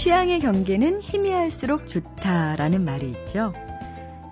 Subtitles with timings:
[0.00, 3.52] 취향의 경계는 희미할수록 좋다라는 말이 있죠.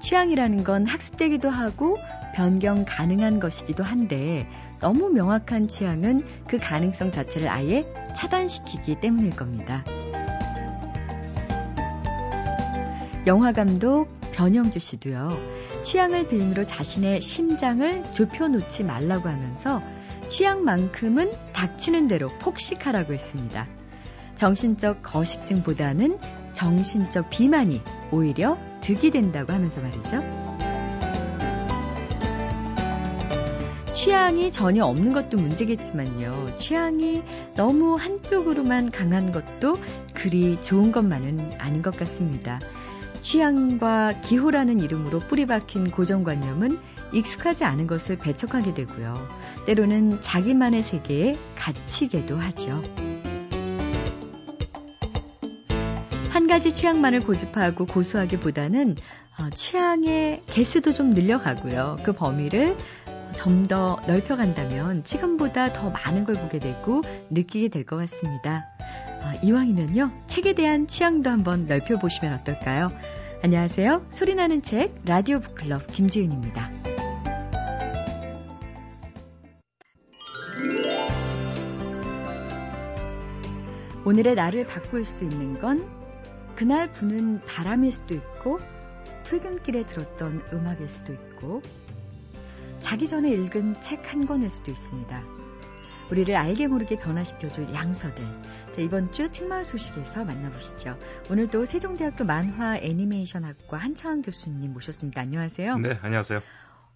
[0.00, 1.98] 취향이라는 건 학습되기도 하고
[2.34, 4.48] 변경 가능한 것이기도 한데
[4.80, 7.86] 너무 명확한 취향은 그 가능성 자체를 아예
[8.16, 9.84] 차단시키기 때문일 겁니다.
[13.26, 15.38] 영화 감독 변영주 씨도요.
[15.82, 19.82] 취향을 빌미로 자신의 심장을 좁혀놓지 말라고 하면서
[20.28, 23.77] 취향만큼은 닥치는 대로 폭식하라고 했습니다.
[24.38, 26.16] 정신적 거식증보다는
[26.52, 30.22] 정신적 비만이 오히려 득이 된다고 하면서 말이죠.
[33.92, 36.56] 취향이 전혀 없는 것도 문제겠지만요.
[36.56, 37.24] 취향이
[37.56, 39.76] 너무 한쪽으로만 강한 것도
[40.14, 42.60] 그리 좋은 것만은 아닌 것 같습니다.
[43.20, 46.78] 취향과 기호라는 이름으로 뿌리박힌 고정관념은
[47.12, 49.28] 익숙하지 않은 것을 배척하게 되고요.
[49.66, 52.84] 때로는 자기만의 세계에 갇히게도 하죠.
[56.38, 58.94] 한 가지 취향만을 고집하고 고수하기보다는
[59.40, 61.96] 어, 취향의 개수도 좀 늘려가고요.
[62.04, 62.76] 그 범위를
[63.34, 68.66] 좀 더 넓혀간다면 지금보다 더 많은 걸 보게 되고 느끼게 될 것 같습니다.
[69.20, 72.92] 어, 이왕이면요, 책에 대한 취향도 한번 넓혀보시면 어떨까요?
[73.42, 74.06] 안녕하세요.
[74.08, 76.70] 소리나는 책 라디오 북클럽 김지은입니다.
[84.04, 85.97] 오늘의 나를 바꿀 수 있는 건
[86.58, 88.58] 그날 부는 바람일 수도 있고
[89.22, 91.62] 퇴근길에 들었던 음악일 수도 있고
[92.80, 95.22] 자기 전에 읽은 책 한 권일 수도 있습니다.
[96.10, 98.24] 우리를 알게 모르게 변화시켜줄 양서들.
[98.74, 100.98] 자, 이번 주 책마을 소식에서 만나보시죠.
[101.30, 105.20] 오늘도 세종대학교 만화 애니메이션학과 한차원 교수님 모셨습니다.
[105.20, 105.78] 안녕하세요.
[105.78, 106.40] 네, 안녕하세요.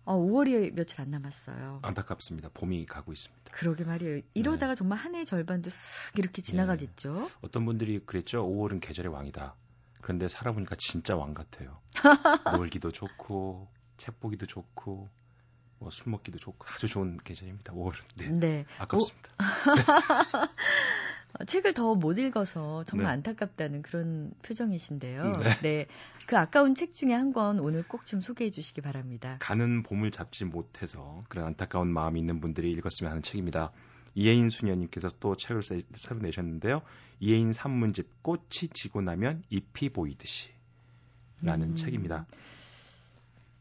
[0.04, 1.80] 어, 5월이 며칠 안 남았어요.
[1.82, 2.50] 안타깝습니다.
[2.54, 3.42] 봄이 가고 있습니다.
[3.52, 4.22] 그러게 말이에요.
[4.34, 4.74] 이러다가 네.
[4.76, 6.50] 정말 한해 절반도 쓱 이렇게 네.
[6.50, 7.14] 지나가겠죠.
[7.14, 7.28] 네.
[7.42, 8.44] 어떤 분들이 그랬죠.
[8.44, 9.54] 5월은 계절의 왕이다.
[10.02, 11.80] 그런데 살아보니까 진짜 왕 같아요.
[12.56, 15.08] 놀기도 좋고 책 보기도 좋고
[15.82, 17.72] 뭐 술 먹기도 좋고 아주 좋은 계절입니다.
[17.72, 17.96] 5월은.
[18.16, 18.28] 네.
[18.28, 18.66] 네.
[18.78, 19.30] 아깝습니다.
[21.42, 23.12] 어, 책을 더 못 읽어서 정말 네.
[23.14, 25.22] 안타깝다는 그런 표정이신데요.
[25.24, 25.50] 네.
[25.62, 25.86] 네.
[26.26, 29.36] 그 아까운 책 중에 한 권 오늘 꼭 좀 소개해 주시기 바랍니다.
[29.40, 33.72] 가는 봄을 잡지 못해서 그런 안타까운 마음이 있는 분들이 읽었으면 하는 책입니다.
[34.14, 36.82] 이혜인 수녀님께서 또 책을 새로 내셨는데요.
[37.20, 40.50] 이혜인 산문집 꽃이 지고 나면 잎이 보이듯이
[41.40, 41.74] 라는 음.
[41.74, 42.26] 책입니다.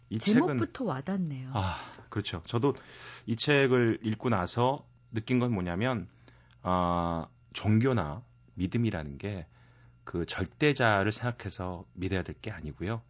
[0.10, 1.52] 이 제목부터 책은, 와닿네요.
[1.54, 1.78] 아,
[2.10, 2.44] 그렇죠.
[2.46, 2.76] 저도
[3.26, 6.10] 이 책을 읽고 나서 느낀 건 뭐냐면,
[6.64, 8.24] 아, 종교나
[8.56, 9.46] 믿음이라는 게
[10.04, 13.02] 그 절대자를 생각해서 믿어야 될 게 아니고요.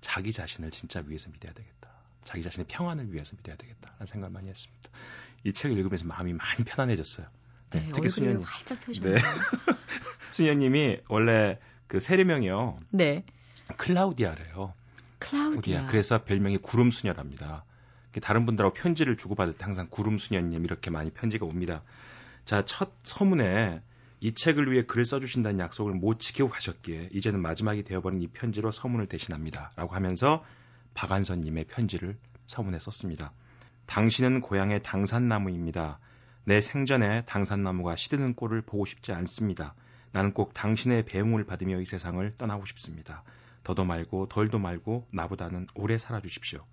[0.00, 1.90] 자기 자신을 진짜 위해서 믿어야 되겠다.
[2.24, 4.90] 자기 자신의 평안을 위해서 믿어야 되겠다라는 생각을 많이 했습니다.
[5.44, 7.26] 이 책을 읽으면서 마음이 많이 편안해졌어요.
[7.70, 8.42] 네, 네 특히 수녀님.
[8.42, 9.14] 활짝 펴셨네요.
[9.16, 9.22] 네.
[10.32, 12.80] 수녀님이 원래 그 세례명이요.
[12.90, 13.24] 네.
[13.76, 14.74] 클라우디아래요.
[15.18, 15.86] 클라우디아.
[15.86, 17.64] 그래서 별명이 구름 수녀랍니다.
[18.20, 21.82] 다른 분들하고 편지를 주고받을 때 항상 구름 수녀님 이렇게 많이 편지가 옵니다.
[22.44, 23.82] 자, 첫 서문에
[24.20, 29.06] 이 책을 위해 글을 써주신다는 약속을 못 지키고 가셨기에 이제는 마지막이 되어버린 이 편지로 서문을
[29.06, 29.70] 대신합니다.
[29.76, 30.44] 라고 하면서
[30.92, 33.32] 박안선님의 편지를 서문에 썼습니다.
[33.86, 35.98] 당신은 고향의 당산나무입니다.
[36.44, 39.74] 내 생전에 당산나무가 시드는 꼴을 보고 싶지 않습니다.
[40.12, 43.24] 나는 꼭 당신의 배웅을 받으며 이 세상을 떠나고 싶습니다.
[43.62, 46.64] 더도 말고 덜도 말고 나보다는 오래 살아주십시오.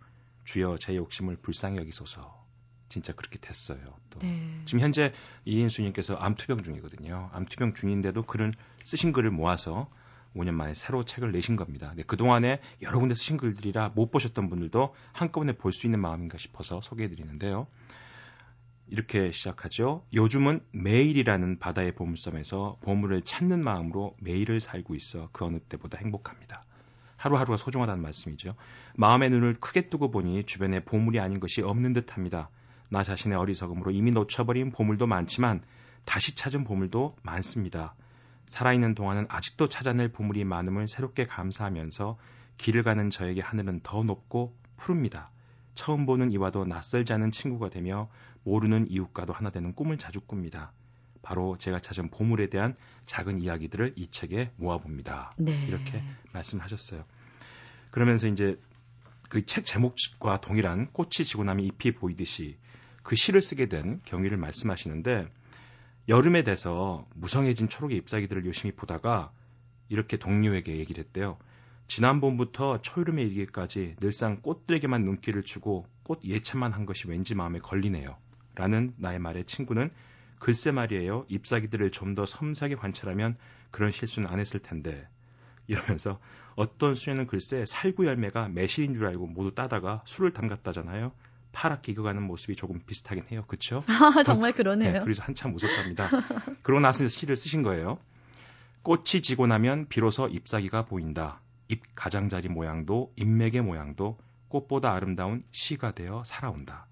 [0.44, 2.47] 주여 제 욕심을 불쌍히 여기소서.
[2.90, 3.80] 진짜 그렇게 됐어요.
[4.10, 4.62] 또 네.
[4.66, 5.12] 지금 현재
[5.46, 7.30] 이인수님께서 암투병 중이거든요.
[7.34, 8.54] 암투병 중인데도 글을
[8.84, 9.90] 쓰신 글을 모아서
[10.36, 11.94] 5년 만에 새로 책을 내신 겁니다.
[11.96, 16.80] 네, 그동안에 여러 군데 쓰신 글들이라 못 보셨던 분들도 한꺼번에 볼 수 있는 마음인가 싶어서
[16.82, 17.68] 소개해 드리는데요.
[18.90, 20.06] 이렇게 시작하죠.
[20.14, 26.64] 요즘은 매일이라는 바다의 보물섬에서 보물을 찾는 마음으로 매일을 살고 있어 그 어느 때보다 행복합니다.
[27.18, 28.50] 하루하루가 소중하다는 말씀이죠.
[28.96, 32.50] 마음의 눈을 크게 뜨고 보니 주변에 보물이 아닌 것이 없는 듯 합니다.
[32.90, 35.62] 나 자신의 어리석음으로 이미 놓쳐버린 보물도 많지만
[36.06, 37.96] 다시 찾은 보물도 많습니다.
[38.46, 42.18] 살아있는 동안은 아직도 찾아낼 보물이 많음을 새롭게 감사하면서
[42.58, 45.32] 길을 가는 저에게 하늘은 더 높고 푸릅니다.
[45.76, 48.10] 처음 보는 이와도 낯설지 않은 친구가 되며
[48.44, 50.72] 모르는 이웃과도 하나 되는 꿈을 자주 꿉니다.
[51.22, 52.74] 바로 제가 찾은 보물에 대한
[53.06, 55.34] 작은 이야기들을 이 책에 모아봅니다.
[55.38, 55.54] 네.
[55.68, 56.02] 이렇게
[56.32, 57.04] 말씀하셨어요.
[57.92, 58.58] 그러면서 이제
[59.30, 62.58] 그 책 제목과 동일한 꽃이 지고 나면 잎이 보이듯이
[63.04, 65.28] 그 시를 쓰게 된 경위를 말씀하시는데
[66.10, 69.32] 여름에 돼서 무성해진 초록의 잎사귀들을 열심히 보다가
[69.90, 71.38] 이렇게 동료에게 얘기를 했대요.
[71.88, 78.18] 지난 봄부터 초여름에 이르기까지 늘상 꽃들에게만 눈길을 주고 꽃 예찬만 한 것이 왠지 마음에 걸리네요.
[78.56, 79.90] 라는 나의 말에 친구는
[80.40, 81.26] 글쎄 말이에요.
[81.30, 83.38] 잎사귀들을 좀 더 섬세하게 관찰하면
[83.72, 85.08] 그런 실수는 안 했을 텐데.
[85.68, 86.20] 이러면서
[86.58, 91.12] 어떤 수녀는 글쎄 살구 열매가 매실인 줄 알고 모두 따다가 술을 담갔다잖아요.
[91.52, 93.44] 파랗게 익어가는 모습이 조금 비슷하긴 해요.
[93.48, 93.84] 그렇죠?
[94.26, 94.94] 정말 그러네요.
[94.94, 96.10] 네, 둘이서 한참 웃었답니다.
[96.64, 98.00] 그러고 나서 시를 쓰신 거예요.
[98.82, 101.42] 꽃이 지고 나면 비로소 잎사귀가 보인다.
[101.68, 104.18] 잎 가장자리 모양도 잎맥의 모양도
[104.48, 106.88] 꽃보다 아름다운 시가 되어 살아온다.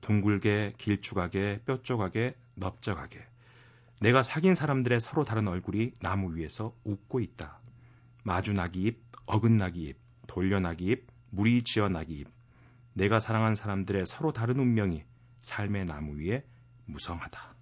[0.00, 3.24] 둥글게 길쭉하게 뾰족하게 넓적하게
[4.00, 7.60] 내가 사귄 사람들의 서로 다른 얼굴이 나무 위에서 웃고 있다.
[8.24, 12.28] 마주나기 잎, 어긋나기 잎, 돌려나기 잎, 무리 지어나기 잎.
[12.92, 15.04] 내가 사랑한 사람들의 서로 다른 운명이
[15.40, 16.44] 삶의 나무 위에
[16.86, 17.54] 무성하다.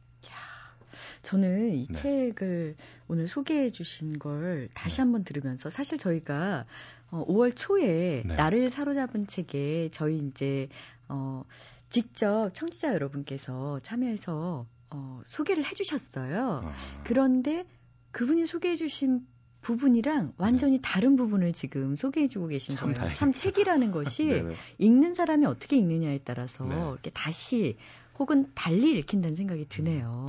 [1.23, 1.95] 저는 이 네.
[1.95, 2.77] 책을
[3.09, 5.03] 오늘 소개해 주신 걸 다시 네.
[5.03, 6.67] 한번 들으면서 사실 저희가
[7.11, 8.35] 어, 5월 초에 네.
[8.35, 10.69] 나를 사로잡은 책에 저희 이제
[11.09, 11.45] 어,
[11.91, 16.63] 직접 청취자 여러분께서 참여해서 어, 소개를 해 주셨어요.
[16.65, 17.03] 아.
[17.05, 17.67] 그런데
[18.11, 19.27] 그분이 소개해 주신
[19.63, 20.83] 부분이랑 완전히 네.
[20.83, 22.95] 다른 부분을 지금 소개해주고 계신 참 거예요.
[22.99, 23.19] 다행이다.
[23.19, 24.43] 참 책이라는 것이
[24.79, 26.75] 읽는 사람이 어떻게 읽느냐에 따라서 네.
[26.75, 27.77] 이렇게 다시
[28.19, 30.27] 혹은 달리 읽힌다는 생각이 드네요.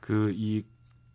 [0.00, 0.64] 그 이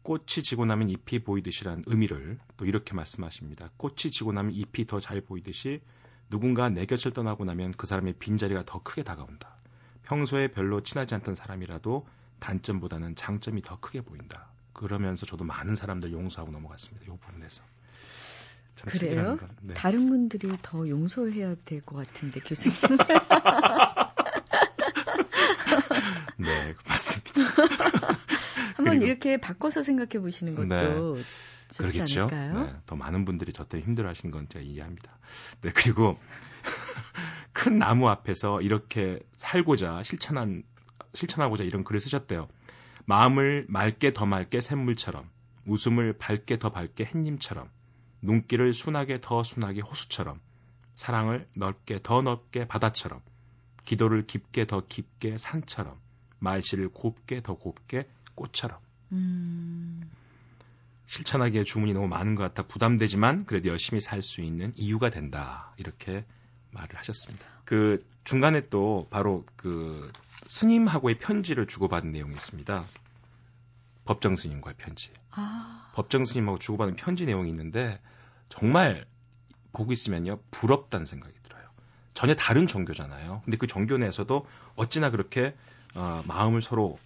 [0.03, 3.71] 꽃이 지고 나면 잎이 보이듯이란 의미를 또 이렇게 말씀하십니다.
[3.77, 5.81] 꽃이 지고 나면 잎이 더 잘 보이듯이
[6.29, 9.57] 누군가 내 곁을 떠나고 나면 그 사람의 빈자리가 더 크게 다가온다.
[10.03, 12.05] 평소에 별로 친하지 않던 사람이라도
[12.39, 14.51] 단점보다는 장점이 더 크게 보인다.
[14.75, 17.05] 그러면서 저도 많은 사람들 용서하고 넘어갔습니다.
[17.05, 17.63] 이 부분에서.
[18.87, 19.39] 그래요?
[19.61, 19.73] 네.
[19.73, 22.97] 다른 분들이 더 용서해야 될 것 같은데 교수님.
[26.37, 27.41] 네, 맞습니다.
[28.75, 30.75] 한번 이렇게 바꿔서 생각해 보시는 것도 네.
[32.01, 32.61] 않을까요?
[32.65, 35.17] 네, 더 많은 분들이 저 때문에 힘들어하시는 건 제가 이해합니다.
[35.61, 36.19] 네, 그리고
[37.53, 40.63] 큰 나무 앞에서 이렇게 살고자 실천한
[41.13, 42.49] 실천하고자 이런 글을 쓰셨대요.
[43.05, 45.29] 마음을 맑게 더 맑게 샘물처럼,
[45.65, 47.69] 웃음을 밝게 더 밝게 햇님처럼,
[48.21, 50.39] 눈길을 순하게 더 순하게 호수처럼,
[50.95, 53.21] 사랑을 넓게 더 넓게 바다처럼,
[53.85, 55.99] 기도를 깊게 더 깊게 산처럼,
[56.39, 58.79] 말씨를 곱게 더 곱게 꽃처럼.
[59.11, 60.09] 음...
[61.07, 65.73] 실천하기에 주문이 너무 많은 것 같아 부담되지만 그래도 열심히 살 수 있는 이유가 된다.
[65.77, 66.25] 이렇게
[66.75, 67.45] 말을 하셨습니다.
[67.65, 70.11] 그 중간에 또 바로 그
[70.47, 72.85] 스님하고의 편지를 주고받은 내용이 있습니다.
[74.05, 75.09] 법정 스님과의 편지.
[75.31, 75.91] 아...
[75.95, 77.99] 법정 스님하고 주고받은 편지 내용이 있는데
[78.49, 79.05] 정말
[79.73, 81.63] 보고 있으면요 부럽다는 생각이 들어요.
[82.13, 83.41] 전혀 다른 종교잖아요.
[83.43, 84.45] 근데 그 종교 내에서도
[84.75, 85.55] 어찌나 그렇게
[85.95, 86.97] 어, 마음을 서로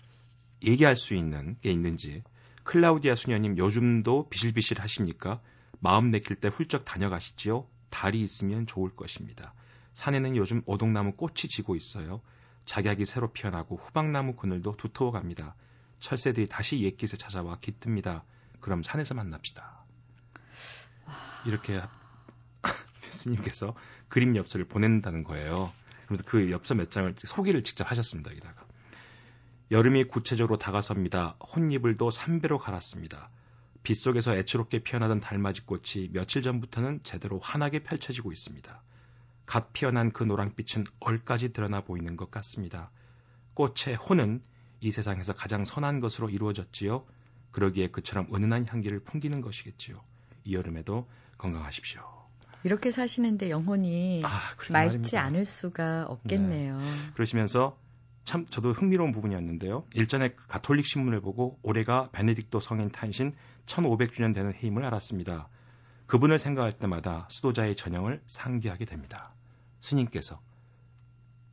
[0.64, 2.24] 얘기할 수 있는 게 있는지.
[2.64, 5.42] 클라우디아 수녀님 요즘도 비실비실 하십니까?
[5.80, 7.66] 마음 내킬 때 훌쩍 다녀가시지요?
[7.90, 9.54] 달이 있으면 좋을 것입니다.
[10.00, 12.22] 산에는 요즘 오동나무 꽃이 지고 있어요.
[12.64, 15.56] 작약이 새로 피어나고 후방나무 그늘도 두터워 갑니다.
[16.00, 18.24] 철새들이 다시 옛깃에 찾아와 깃듭니다.
[18.62, 19.84] 그럼 산에서 만납시다.
[21.46, 21.82] 이렇게
[23.12, 23.76] 스님께서
[24.08, 25.74] 그림 엽서를 보낸다는 거예요.
[26.06, 28.32] 그래서 그 엽서 몇 장을 소개를 직접 하셨습니다.
[28.32, 28.66] 여기다가
[29.70, 31.36] 여름이 구체적으로 다가섭니다.
[31.42, 33.30] 혼잎을도 삼배로 갈았습니다.
[33.84, 38.82] 빗속에서 애처롭게 피어나던 달맞이 꽃이 며칠 전부터는 제대로 환하게 펼쳐지고 있습니다.
[39.50, 42.92] 갓 피어난 그 노랑빛은 얼까지 드러나 보이는 것 같습니다.
[43.56, 44.44] 꽃의 혼은
[44.80, 47.04] 이 세상에서 가장 선한 것으로 이루어졌지요.
[47.50, 50.00] 그러기에 그처럼 은은한 향기를 풍기는 것이겠지요.
[50.44, 52.00] 이 여름에도 건강하십시오.
[52.64, 55.24] 이렇게 사시는데 영혼이 아, 맑지 말입니다.
[55.24, 56.78] 않을 수가 없겠네요.
[56.78, 56.86] 네.
[57.16, 57.76] 그러시면서
[58.26, 59.84] 참 저도 흥미로운 부분이었는데요.
[59.96, 63.34] 일전에 가톨릭 신문을 보고 올해가 베네딕토 성인 탄신
[63.66, 65.50] 1500주년 되는 해임을 알았습니다.
[66.06, 69.34] 그분을 생각할 때마다 수도자의 전형을 상기하게 됩니다.
[69.82, 70.42] 스님께서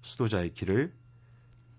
[0.02, 0.92] 수도자의 길을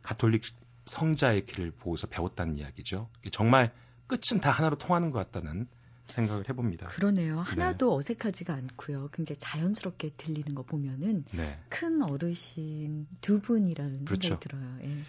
[0.01, 0.43] 가톨릭
[0.85, 3.09] 성자의 길을 보고서 배웠다는 이야기죠.
[3.31, 3.73] 정말
[4.07, 5.67] 끝은 다 하나로 통하는 것 같다는
[6.07, 6.87] 생각을 해봅니다.
[6.87, 7.39] 그러네요.
[7.39, 7.95] 하나도 네.
[7.97, 9.09] 어색하지가 않고요.
[9.11, 11.59] 굉장히 자연스럽게 들리는 거 보면은 네.
[11.69, 14.29] 큰 어르신 두 분이라는 그렇죠.
[14.29, 14.77] 생각이 들어요.
[14.83, 15.03] 예.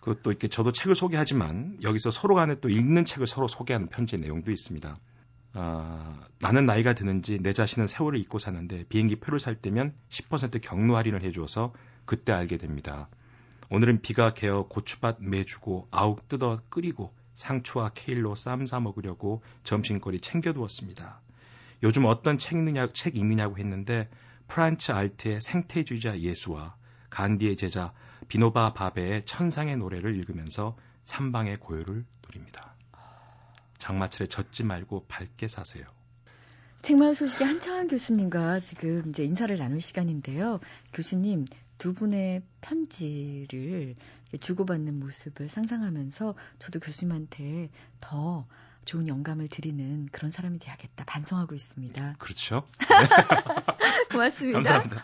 [0.00, 4.50] 그것도 이렇게 저도 책을 소개하지만 여기서 서로 간에 또 읽는 책을 서로 소개하는 편지의 내용도
[4.50, 4.96] 있습니다.
[5.52, 10.96] 아, 나는 나이가 드는지 내 자신은 세월을 잊고 사는데 비행기 표를 살 때면 10% 경로
[10.96, 11.72] 할인을 해줘서
[12.04, 13.08] 그때 알게 됩니다.
[13.70, 21.20] 오늘은 비가 개어 고추밭 매주고 아욱 뜯어 끓이고 상추와 케일로 쌈사 먹으려고 점심거리 챙겨두었습니다.
[21.82, 24.08] 요즘 어떤 책, 읽느냐, 책 읽느냐고 했는데
[24.48, 26.74] 프란츠 알트의 생태주의자 예수와
[27.08, 27.92] 간디의 제자
[28.28, 32.74] 비노바 바베의 천상의 노래를 읽으면서 삼방의 고요를 누립니다.
[33.80, 35.84] 장마철에 젖지 말고 밝게 사세요.
[36.82, 40.60] 책마을 소식의 한창환 교수님과 지금 이제 인사를 나눌 시간인데요.
[40.92, 41.46] 교수님,
[41.78, 43.96] 두 분의 편지를
[44.38, 47.70] 주고받는 모습을 상상하면서 저도 교수님한테
[48.00, 48.46] 더
[48.84, 52.14] 좋은 영감을 드리는 그런 사람이 돼야겠다 반성하고 있습니다.
[52.18, 52.66] 그렇죠.
[52.80, 52.86] 네.
[54.12, 54.58] 고맙습니다.
[54.58, 55.02] 감사합니다.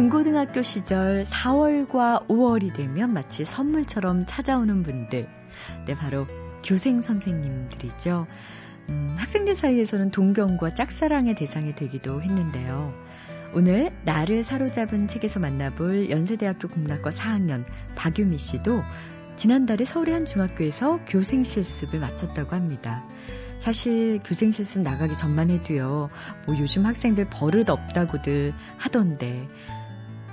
[0.00, 5.28] 중고등학교 시절 4월과 5월이 되면 마치 선물처럼 찾아오는 분들.
[5.86, 6.26] 네, 바로
[6.64, 8.26] 교생 선생님들이죠.
[8.88, 12.94] 음, 학생들 사이에서는 동경과 짝사랑의 대상이 되기도 했는데요.
[13.52, 18.82] 오늘 나를 사로잡은 책에서 만나볼 연세대학교 국문학과 4학년 박유미 씨도
[19.36, 23.06] 지난달에 서울의 한 중학교에서 교생 실습을 마쳤다고 합니다.
[23.58, 26.08] 사실 교생 실습 나가기 전만 해도요,
[26.46, 29.46] 뭐 요즘 학생들 버릇 없다고들 하던데,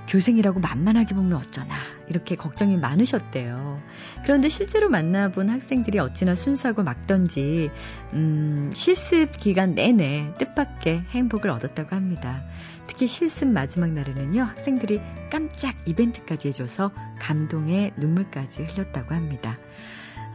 [0.08, 1.74] 교생이라고 만만하게 보면 어쩌나
[2.08, 3.82] 이렇게 걱정이 많으셨대요.
[4.24, 7.70] 그런데 실제로 만나본 학생들이 어찌나 순수하고 막던지
[8.14, 12.42] 음, 실습 기간 내내 뜻밖의 행복을 얻었다고 합니다.
[12.86, 15.00] 특히 실습 마지막 날에는요 학생들이
[15.30, 19.58] 깜짝 이벤트까지 해줘서 감동의 눈물까지 흘렸다고 합니다.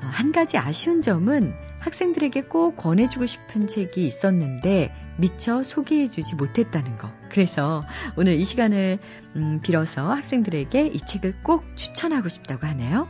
[0.04, 7.10] 어, 한 가지 아쉬운 점은 학생들에게 꼭 권해주고 싶은 책이 있었는데 미처 소개해주지 못했다는 거.
[7.30, 7.84] 그래서
[8.18, 9.00] 오늘 이 시간을
[9.36, 13.08] 음, 빌어서 학생들에게 이 책을 꼭 추천하고 싶다고 하네요.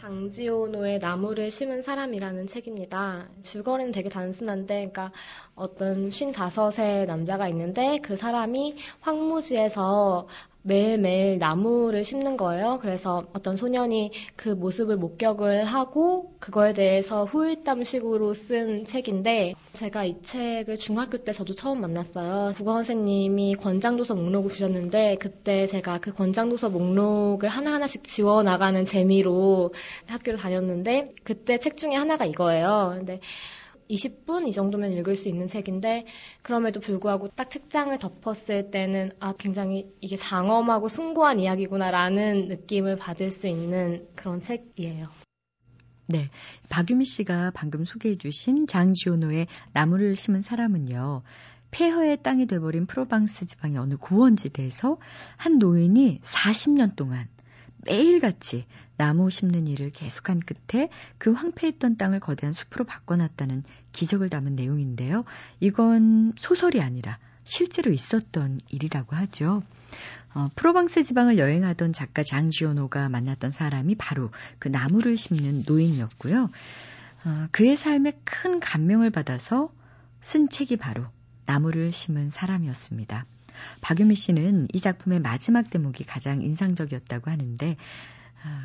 [0.00, 3.28] 장지호노의 나무를 심은 사람이라는 책입니다.
[3.42, 5.12] 줄거리는 되게 단순한데, 그러니까
[5.54, 10.26] 어떤 55세 남자가 있는데 그 사람이 황무지에서
[10.62, 12.78] 매일매일 나무를 심는 거예요.
[12.80, 20.76] 그래서 어떤 소년이 그 모습을 목격을 하고 그거에 대해서 후일담식으로 쓴 책인데 제가 이 책을
[20.76, 22.54] 중학교 때 저도 처음 만났어요.
[22.54, 29.74] 국어 선생님이 권장도서 목록을 주셨는데 그때 제가 그 권장도서 목록을 하나하나씩 지워 나가는 재미로
[30.06, 32.94] 학교를 다녔는데 그때 책 중에 하나가 이거예요.
[32.98, 33.20] 근데
[33.90, 36.06] 20분 이 정도면 읽을 수 있는 책인데
[36.42, 43.46] 그럼에도 불구하고 딱 책장을 덮었을 때는 아 굉장히 이게 장엄하고 숭고한 이야기구나라는 느낌을 받을 수
[43.46, 45.08] 있는 그런 책이에요.
[46.06, 46.30] 네.
[46.68, 51.22] 박유미 씨가 방금 소개해 주신 장지오노의 나무를 심은 사람은요.
[51.70, 54.98] 폐허의 땅이 돼버린 프로방스 지방의 어느 고원지대에서
[55.36, 57.28] 한 노인이 40년 동안
[57.84, 58.66] 매일같이
[59.02, 65.24] 나무 심는 일을 계속한 끝에 그 황폐했던 땅을 거대한 숲으로 바꿔놨다는 기적을 담은 내용인데요.
[65.58, 69.64] 이건 소설이 아니라 실제로 있었던 일이라고 하죠.
[70.34, 74.30] 어, 프로방스 지방을 여행하던 작가 장지오노가 만났던 사람이 바로
[74.60, 76.48] 그 나무를 심는 노인이었고요.
[77.24, 79.72] 어, 그의 삶에 큰 감명을 받아서
[80.20, 81.06] 쓴 책이 바로
[81.46, 83.26] 나무를 심은 사람이었습니다.
[83.80, 88.21] 박유미 씨는 이 작품의 마지막 대목이 가장 인상적이었다고 하는데 아,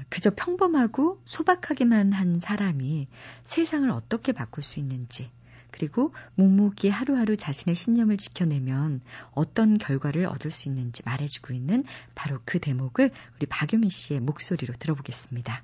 [0.10, 3.07] 그저 평범하고 소박하기만 한 사람이
[3.43, 5.29] 세상을 어떻게 바꿀 수 있는지
[5.72, 11.84] 그리고 묵묵히 하루하루 자신의 신념을 지켜내면 어떤 결과를 얻을 수 있는지 말해주고 있는
[12.15, 15.63] 바로 그 대목을 우리 박유미 씨의 목소리로 들어보겠습니다.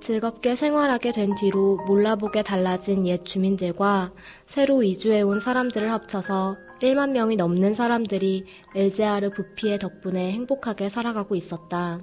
[0.00, 4.12] 즐겁게 생활하게 된 뒤로 몰라보게 달라진 옛 주민들과
[4.46, 8.44] 새로 이주해온 사람들을 합쳐서 1만 명이 넘는 사람들이
[8.76, 12.00] 엘제아르 부피의 덕분에 행복하게 살아가고 있었다.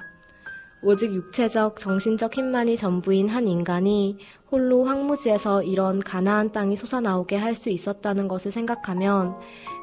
[0.84, 4.18] 오직 육체적, 정신적 힘만이 전부인 한 인간이
[4.52, 9.36] 홀로 황무지에서 이런 가나안 땅이 솟아나오게 할 수 있었다는 것을 생각하면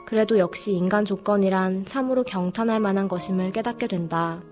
[0.06, 4.42] 그래도 역시 인간 조건이란 참으로 경탄할 만한 것임을 깨닫게 된다.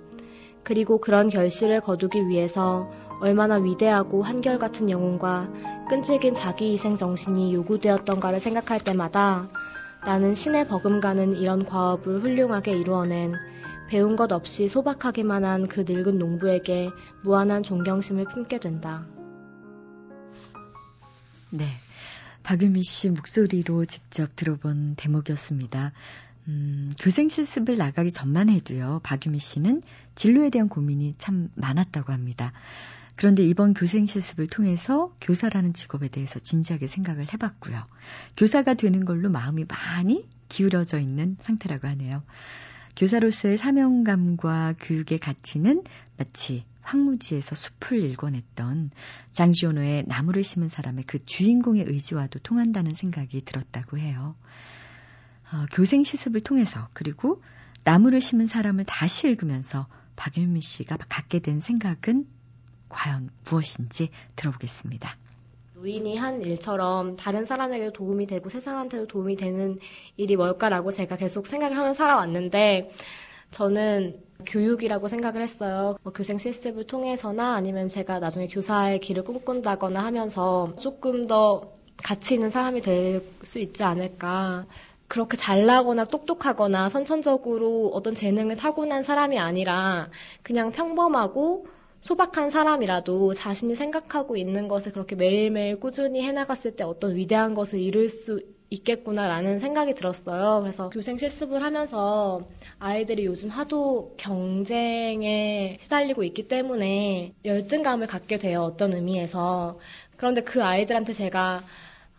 [0.64, 2.90] 그리고 그런 결실을 거두기 위해서
[3.20, 5.48] 얼마나 위대하고 한결같은 영혼과
[5.88, 9.48] 끈질긴 자기희생 정신이 요구되었던가를 생각할 때마다
[10.04, 13.34] 나는 신의 버금가는 이런 과업을 훌륭하게 이루어낸
[13.88, 16.90] 배운 것 없이 소박하기만 한 그 늙은 농부에게
[17.22, 19.04] 무한한 존경심을 품게 된다.
[21.50, 21.66] 네.
[22.42, 25.92] 박유미 씨 목소리로 직접 들어본 대목이었습니다.
[26.48, 29.82] 음, 교생 실습을 나가기 전만 해도요, 박유미 씨는
[30.14, 32.52] 진로에 대한 고민이 참 많았다고 합니다.
[33.20, 37.86] 그런데 이번 교생 실습을 통해서 교사라는 직업에 대해서 진지하게 생각을 해봤고요.
[38.38, 42.22] 교사가 되는 걸로 마음이 많이 기울어져 있는 상태라고 하네요.
[42.96, 45.84] 교사로서의 사명감과 교육의 가치는
[46.16, 48.90] 마치 황무지에서 숲을 일궈냈던
[49.32, 54.34] 장지오노의 나무를 심은 사람의 그 주인공의 의지와도 통한다는 생각이 들었다고 해요.
[55.52, 57.42] 어, 교생 실습을 통해서 그리고
[57.84, 62.39] 나무를 심은 사람을 다시 읽으면서 박윤미 씨가 갖게 된 생각은
[62.90, 65.16] 과연 무엇인지 들어보겠습니다.
[65.74, 69.78] 노인이 한 일처럼 다른 사람에게 도움이 되고 세상한테도 도움이 되는
[70.18, 72.90] 일이 뭘까라고 제가 계속 생각을 하며 살아왔는데
[73.50, 75.96] 저는 교육이라고 생각을 했어요.
[76.02, 82.50] 뭐 교생 실습을 통해서나 아니면 제가 나중에 교사의 길을 꿈꾼다거나 하면서 조금 더 가치 있는
[82.50, 84.66] 사람이 될 수 있지 않을까.
[85.08, 90.08] 그렇게 잘나거나 똑똑하거나 선천적으로 어떤 재능을 타고난 사람이 아니라
[90.42, 91.66] 그냥 평범하고
[92.00, 98.08] 소박한 사람이라도 자신이 생각하고 있는 것을 그렇게 매일매일 꾸준히 해나갔을 때 어떤 위대한 것을 이룰
[98.08, 98.40] 수
[98.70, 100.60] 있겠구나라는 생각이 들었어요.
[100.60, 108.62] 그래서 교생 실습을 하면서 아이들이 요즘 하도 경쟁에 시달리고 있기 때문에 열등감을 갖게 돼요.
[108.62, 109.78] 어떤 의미에서.
[110.16, 111.64] 그런데 그 아이들한테 제가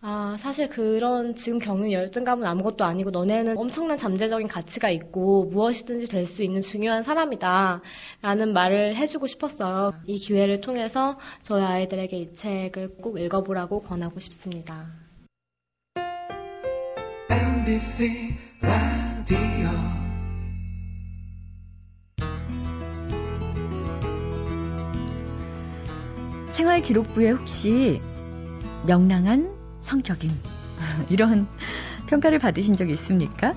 [0.04, 6.26] 아, 사실 그런 지금 겪는 열등감은 아무것도 아니고 너네는 엄청난 잠재적인 가치가 있고 무엇이든지 될
[6.26, 7.82] 수 있는 중요한 사람이다.
[8.22, 9.92] 라는 말을 해주고 싶었어요.
[10.06, 14.88] 이 기회를 통해서 저희 아이들에게 이 책을 꼭 읽어보라고 권하고 싶습니다.
[17.30, 19.38] MBC 라디오
[26.50, 28.02] 생활기록부에 혹시
[28.88, 30.32] 명랑한 성격인
[31.10, 31.48] 이런
[32.08, 33.52] 평가를 받으신 적 있습니까?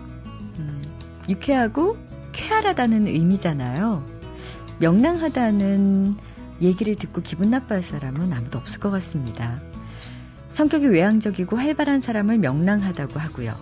[0.58, 0.82] 음,
[1.28, 1.96] 유쾌하고
[2.32, 4.04] 쾌활하다는 의미잖아요.
[4.80, 6.16] 명랑하다는
[6.60, 9.60] 얘기를 듣고 기분 나빠할 사람은 아무도 없을 것 같습니다.
[10.50, 13.54] 성격이 외향적이고 활발한 사람을 명랑하다고 하고요.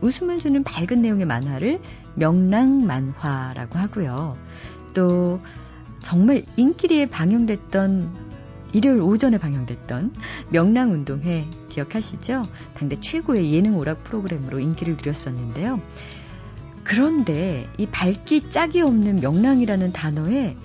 [0.00, 1.80] 웃음을 주는 밝은 내용의 만화를
[2.14, 4.36] 명랑만화라고 하고요.
[4.94, 5.40] 또
[6.00, 8.25] 정말 인기리에 방영됐던
[8.72, 10.14] 일요일 오전에 방영됐던
[10.50, 12.44] 명랑운동회 기억하시죠?
[12.74, 15.80] 당대 최고의 예능 오락 프로그램으로 인기를 누렸었는데요.
[16.84, 20.56] 그런데 이 밝기 짝이 없는 명랑이라는 단어에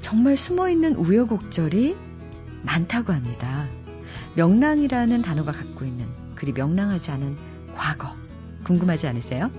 [0.00, 1.96] 정말 숨어있는 우여곡절이
[2.62, 3.66] 많다고 합니다.
[4.36, 7.36] 명랑이라는 단어가 갖고 있는 그리 명랑하지 않은
[7.74, 8.25] 과거.
[8.66, 9.50] 궁금하지 않으세요?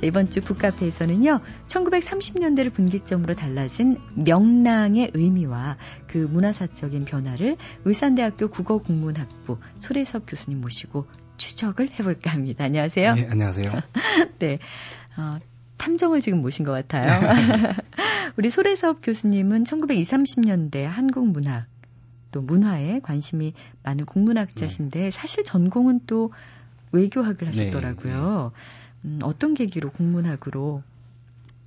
[0.00, 10.24] 자, 이번 주 북카페에서는요, 1930년대를 분기점으로 달라진 명랑의 의미와 그 문화사적인 변화를 울산대학교 국어국문학부 소래섭
[10.26, 12.64] 교수님 모시고 추적을 해볼까 합니다.
[12.64, 13.14] 안녕하세요.
[13.14, 13.70] 네, 안녕하세요.
[14.38, 14.58] 네.
[15.18, 15.38] 어,
[15.76, 17.20] 탐정을 지금 모신 것 같아요.
[18.38, 21.66] 우리 소래섭 교수님은 1920, 30년대 한국 문학,
[22.30, 25.10] 또 문화에 관심이 많은 국문학자신데 네.
[25.10, 26.32] 사실 전공은 또
[26.94, 28.52] 외교학을 하셨더라고요.
[29.02, 29.08] 네.
[29.08, 30.82] 음, 어떤 계기로 국문학으로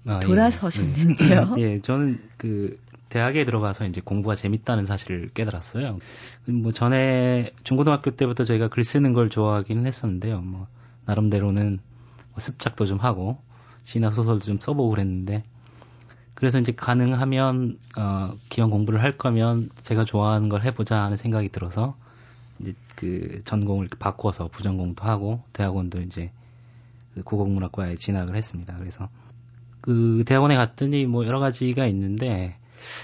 [0.05, 0.25] 아, 예.
[0.25, 1.55] 돌아서셨는지요?
[1.57, 1.61] 예.
[1.61, 5.99] 예, 저는 그 대학에 들어가서 이제 공부가 재밌다는 사실을 깨달았어요.
[6.45, 10.41] 뭐 전에 중고등학교 때부터 저희가 글 쓰는 걸 좋아하기는 했었는데요.
[10.41, 10.67] 뭐
[11.05, 11.79] 나름대로는
[12.31, 13.37] 뭐 습작도 좀 하고
[13.83, 15.43] 시나 소설도 좀 써보고 그랬는데
[16.33, 21.95] 그래서 이제 가능하면 어 기왕 공부를 할 거면 제가 좋아하는 걸 해보자 하는 생각이 들어서
[22.59, 26.31] 이제 그 전공을 바꿔서 부전공도 하고 대학원도 이제
[27.13, 28.75] 그 국어국문학과에 진학을 했습니다.
[28.77, 29.09] 그래서
[29.81, 32.57] 그 대학원에 갔더니 뭐 여러 가지가 있는데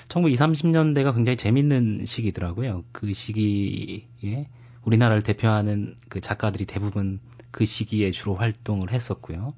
[0.10, 2.84] 1920, 30년대가 굉장히 재밌는 시기더라고요.
[2.92, 4.50] 그 시기에
[4.84, 7.20] 우리나라를 대표하는 그 작가들이 대부분
[7.52, 9.54] 그 시기에 주로 활동을 했었고요.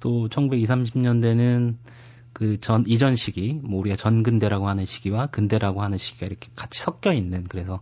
[0.00, 1.76] 또 1920, 30년대는
[2.36, 7.14] 그 전 이전 시기, 뭐 우리가 전근대라고 하는 시기와 근대라고 하는 시기가 이렇게 같이 섞여
[7.14, 7.80] 있는 그래서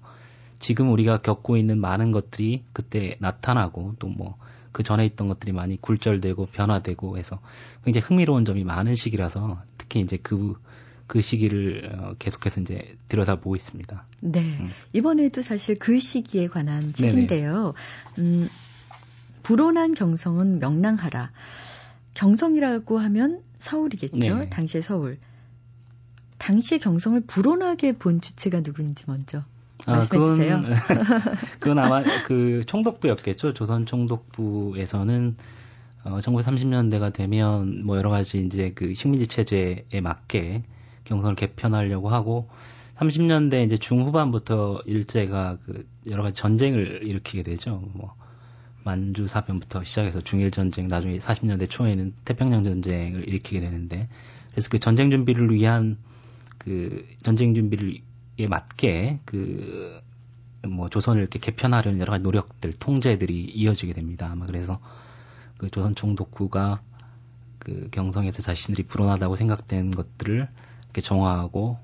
[0.59, 4.35] 지금 우리가 겪고 있는 많은 것들이 그때 나타나고 또 뭐
[4.75, 7.40] 그 전에 있던 것들이 많이 굴절되고 변화되고 해서
[7.85, 10.61] 굉장히 흥미로운 점이 많은 시기라서 특히 이제 그,
[11.07, 14.05] 그 시기를 어, 계속해서 이제 들여다보고 있습니다.
[14.19, 14.40] 네.
[14.59, 14.71] 음.
[14.93, 17.75] 이번에도 사실 그 시기에 관한 책인데요.
[18.19, 18.49] 음,
[19.45, 21.31] 불온한 경성은 명랑하라.
[22.14, 24.38] 경성이라고 하면 서울이겠죠.
[24.38, 25.19] 네 당시의 서울.
[26.38, 29.45] 당시의 경성을 불온하게 본 주체가 누구인지 먼저
[29.87, 30.38] 아, 그건,
[31.61, 33.53] 그건 아마 그 총독부였겠죠.
[33.53, 35.37] 조선 총독부에서는
[36.05, 40.62] 어, 1930년대가 되면 뭐 여러 가지 이제 그 식민지 체제에 맞게
[41.05, 42.49] 경선을 개편하려고 하고
[42.97, 47.83] 30년대 이제 중후반부터 일제가 그 여러 가지 전쟁을 일으키게 되죠.
[47.94, 48.14] 뭐
[48.85, 54.09] 만주 사변부터 시작해서 중일 전쟁, 나중에 40년대 초에는 태평양 전쟁을 일으키게 되는데
[54.53, 55.97] 그래서 그 전쟁 준비를 위한
[56.59, 58.01] 그 전쟁 준비를 에
[58.38, 60.03] 맞게 그
[60.66, 64.29] 뭐 조선을 이렇게 개편하려는 여러 가지 노력들, 통제들이 이어지게 됩니다.
[64.31, 64.81] 아마 그래서
[65.59, 66.83] 그 조선 총독부가
[67.59, 70.49] 그 경성에서 자신들이 불온하다고 생각된 것들을
[70.85, 71.79] 이렇게 정화하고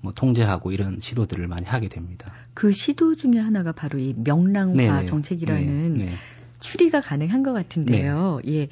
[0.00, 2.32] 뭐 통제하고 이런 시도들을 많이 하게 됩니다.
[2.54, 5.04] 그 시도 중에 하나가 바로 이 명랑화 네네.
[5.04, 6.14] 정책이라는 네네.
[6.60, 8.40] 추리가 가능한 것 같은데요.
[8.44, 8.54] 네.
[8.54, 8.68] 예.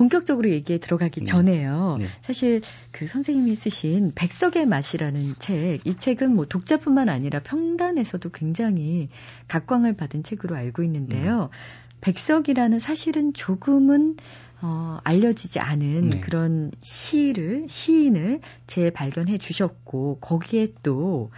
[0.00, 1.26] 본격적으로 얘기에 들어가기 네.
[1.26, 1.96] 전에요.
[1.98, 2.06] 네.
[2.22, 9.10] 사실 그 선생님이 쓰신 백석의 맛이라는 책, 이 책은 뭐 독자뿐만 아니라 평단에서도 굉장히
[9.48, 11.50] 각광을 받은 책으로 알고 있는데요.
[11.52, 12.00] 음.
[12.00, 14.16] 백석이라는 사실은 조금은
[14.62, 16.20] 어, 알려지지 않은 네.
[16.20, 21.30] 그런 시를 시인을 재발견해 주셨고 거기에 또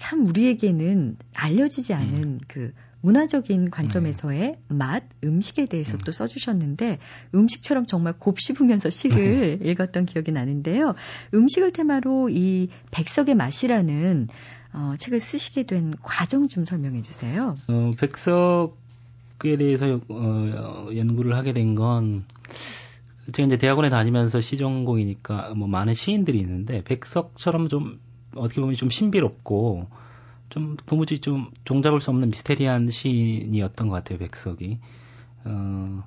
[0.00, 2.40] 참 우리에게는 알려지지 않은 음.
[2.48, 4.58] 그 문화적인 관점에서의 네.
[4.68, 6.00] 맛, 음식에 대해서 음.
[6.04, 6.98] 또 써주셨는데
[7.34, 9.64] 음식처럼 정말 곱씹으면서 시를 네.
[9.70, 10.94] 읽었던 기억이 나는데요.
[11.34, 14.28] 음식을 테마로 이 백석의 맛이라는
[14.72, 17.56] 어, 책을 쓰시게 된 과정 좀 설명해 주세요.
[17.68, 22.24] 어, 백석에 대해서 어, 연구를 하게 된 건
[23.32, 28.00] 제가 이제 대학원에 다니면서 시전공이니까 뭐 많은 시인들이 있는데 백석처럼 좀
[28.34, 29.86] 어떻게 보면 좀 신비롭고
[30.50, 34.78] 좀 도무지 좀 종잡을 수 없는 미스테리한 시인이었던 것 같아요 백석이.
[35.44, 36.04] 어,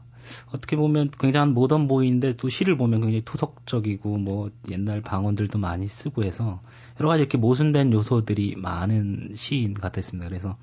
[0.51, 6.23] 어떻게 보면 굉장한 모던 보이인데 또 시를 보면 굉장히 토속적이고 뭐 옛날 방언들도 많이 쓰고
[6.23, 6.61] 해서
[6.99, 10.29] 여러 가지 이렇게 모순된 요소들이 많은 시인 같았습니다.
[10.29, 10.57] 그래서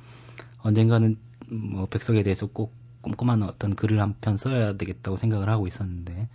[0.63, 1.17] 언젠가는
[1.49, 6.29] 뭐 백석에 대해서 꼭 꼼꼼한 어떤 글을 한 편 써야 되겠다고 생각을 하고 있었는데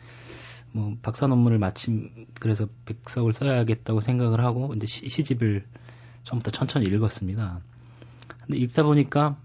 [0.72, 5.66] 뭐 박사 논문을 마침 그래서 백석을 써야겠다고 생각을 하고 이제 시, 시집을
[6.26, 7.62] 처음부터 천천히 읽었습니다.
[8.46, 9.38] 근데 읽다 보니까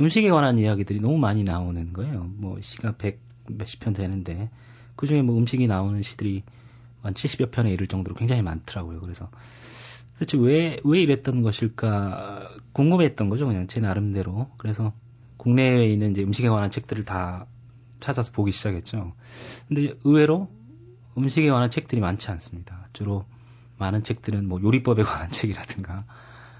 [0.00, 2.30] 음식에 관한 이야기들이 너무 많이 나오는 거예요.
[2.36, 4.50] 뭐 시가 백 몇십 편 되는데
[4.94, 6.42] 그 중에 뭐 음식이 나오는 시들이
[7.02, 9.00] 한 70여 편에 이를 정도로 굉장히 많더라고요.
[9.00, 9.30] 그래서
[10.14, 13.46] 도대체 왜, 왜 이랬던 것일까 궁금했던 거죠.
[13.46, 14.50] 그냥 제 나름대로.
[14.58, 14.92] 그래서
[15.36, 17.46] 국내에 있는 이제 음식에 관한 책들을 다
[18.00, 19.14] 찾아서 보기 시작했죠.
[19.68, 20.48] 근데 의외로
[21.16, 22.88] 음식에 관한 책들이 많지 않습니다.
[22.92, 23.24] 주로
[23.78, 26.04] 많은 책들은 뭐 요리법에 관한 책이라든가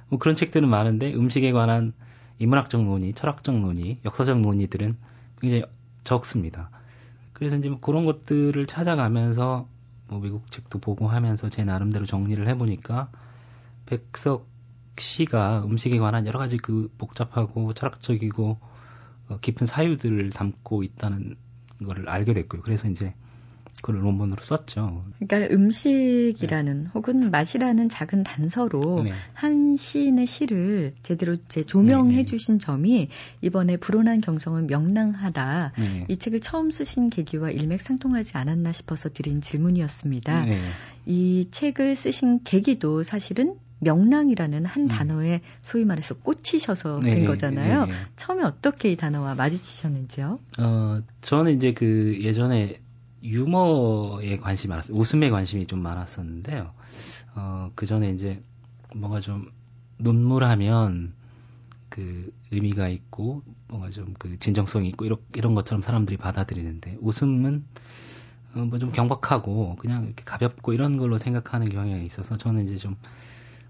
[0.08, 1.92] 뭐 그런 책들은 많은데 음식에 관한
[2.38, 4.96] 인문학적 논의, 철학적 논의, 역사적 논의들은
[5.40, 5.64] 굉장히
[6.04, 6.70] 적습니다.
[7.32, 9.68] 그래서 이제 뭐 그런 것들을 찾아가면서
[10.08, 13.10] 뭐 미국 책도 보고 하면서 제 나름대로 정리를 해보니까
[13.86, 14.46] 백석
[14.98, 18.58] 시가 음식에 관한 여러 가지 그 복잡하고 철학적이고
[19.28, 21.36] 어, 깊은 사유들을 담고 있다는
[21.84, 22.62] 거를 알게 됐고요.
[22.62, 23.14] 그래서 이제
[23.80, 25.02] 그걸 논문으로 썼죠.
[25.18, 26.90] 그러니까 음식이라는 네.
[26.94, 29.12] 혹은 맛이라는 작은 단서로 네.
[29.34, 32.24] 한 시인의 시를 제대로 제 조명해 네.
[32.24, 33.08] 주신 점이
[33.40, 35.72] 이번에 불온한 경성은 명랑하다.
[35.78, 36.06] 네.
[36.08, 40.44] 이 책을 처음 쓰신 계기와 일맥상통하지 않았나 싶어서 드린 질문이었습니다.
[40.44, 40.58] 네.
[41.06, 44.88] 이 책을 쓰신 계기도 사실은 명랑이라는 한 음.
[44.88, 47.86] 단어에 소위 말해서 꽂히셔서 네, 된 거잖아요.
[47.86, 47.98] 네, 네.
[48.16, 50.40] 처음에 어떻게 이 단어와 마주치셨는지요?
[50.58, 52.80] 어, 저는 이제 그 예전에
[53.22, 54.96] 유머에 관심이 많았어요.
[54.96, 56.72] 웃음에 관심이 좀 많았었는데요.
[57.34, 58.42] 어, 그 전에 이제
[58.96, 59.50] 뭔가 좀
[59.98, 61.14] 눈물하면
[61.88, 67.64] 그 의미가 있고 뭔가 좀 그 진정성이 있고 이런 이런 것처럼 사람들이 받아들이는데 웃음은
[68.54, 72.96] 어, 뭐 좀 경박하고 그냥 이렇게 가볍고 이런 걸로 생각하는 경향이 있어서 저는 이제 좀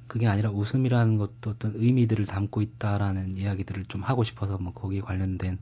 [0.06, 5.58] 그게 아니라 웃음이라는 것도 어떤 의미들을 담고 있다라는 이야기들을 좀 하고 싶어서 뭐 거기에 관련된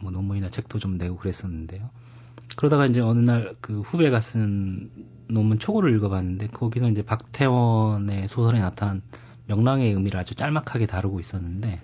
[0.00, 1.90] 뭐 논문이나 책도 좀 내고 그랬었는데요.
[2.56, 4.90] 그러다가 이제 어느 날 그 후배가 쓴
[5.28, 9.02] 논문 초고를 읽어봤는데 거기서 이제 박태원의 소설에 나타난
[9.46, 11.80] 명랑의 의미를 아주 짤막하게 다루고 있었는데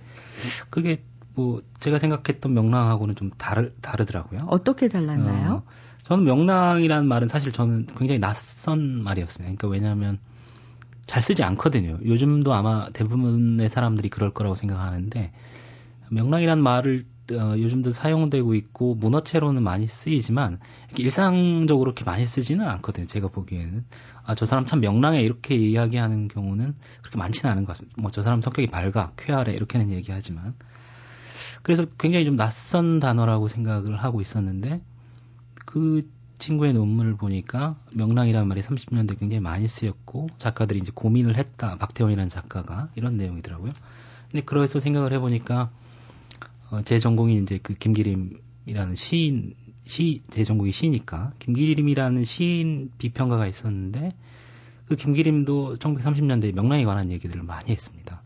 [0.71, 1.03] 그게
[1.35, 4.41] 뭐 제가 생각했던 명랑하고는 좀 다르 다르더라고요.
[4.47, 5.63] 어떻게 달랐나요?
[5.67, 5.71] 어,
[6.05, 9.57] 저는 명랑이라는 말은 사실 저는 굉장히 낯선 말이었습니다.
[9.57, 10.19] 그러니까 왜냐하면
[11.07, 11.99] 잘 쓰지 않거든요.
[12.05, 15.33] 요즘도 아마 대부분의 사람들이 그럴 거라고 생각하는데
[16.11, 20.61] 명랑이란 말을 어, 요즘도 사용되고 있고 문어체로는 많이 쓰이지만
[20.97, 23.07] 일상적으로 그렇게 많이 쓰지는 않거든요.
[23.07, 23.85] 제가 보기에는
[24.25, 27.91] 아 저 사람 참 명랑해 이렇게 이야기하는 경우는 그렇게 많지는 않은 것 같아요.
[27.99, 30.55] 뭐저 사람 성격이 밝아 쾌활해 이렇게는 얘기하지만
[31.63, 34.83] 그래서 굉장히 좀 낯선 단어라고 생각을 하고 있었는데
[35.65, 36.09] 그
[36.39, 41.77] 친구의 논문을 보니까 명랑이라는 말이 30년대 굉장히 많이 쓰였고 작가들이 이제 고민을 했다.
[41.79, 43.71] 박태원이라는 작가가 이런 내용이더라고요.
[44.31, 45.71] 근데 그래서 생각을 해보니까
[46.75, 54.13] 어, 제 전공이 이제 그 김기림이라는 시인 시 제 전공이 시니까 김기림이라는 시인 비평가가 있었는데
[54.87, 58.23] 그 김기림도 1930년대 명랑에 관한 얘기들을 많이 했습니다.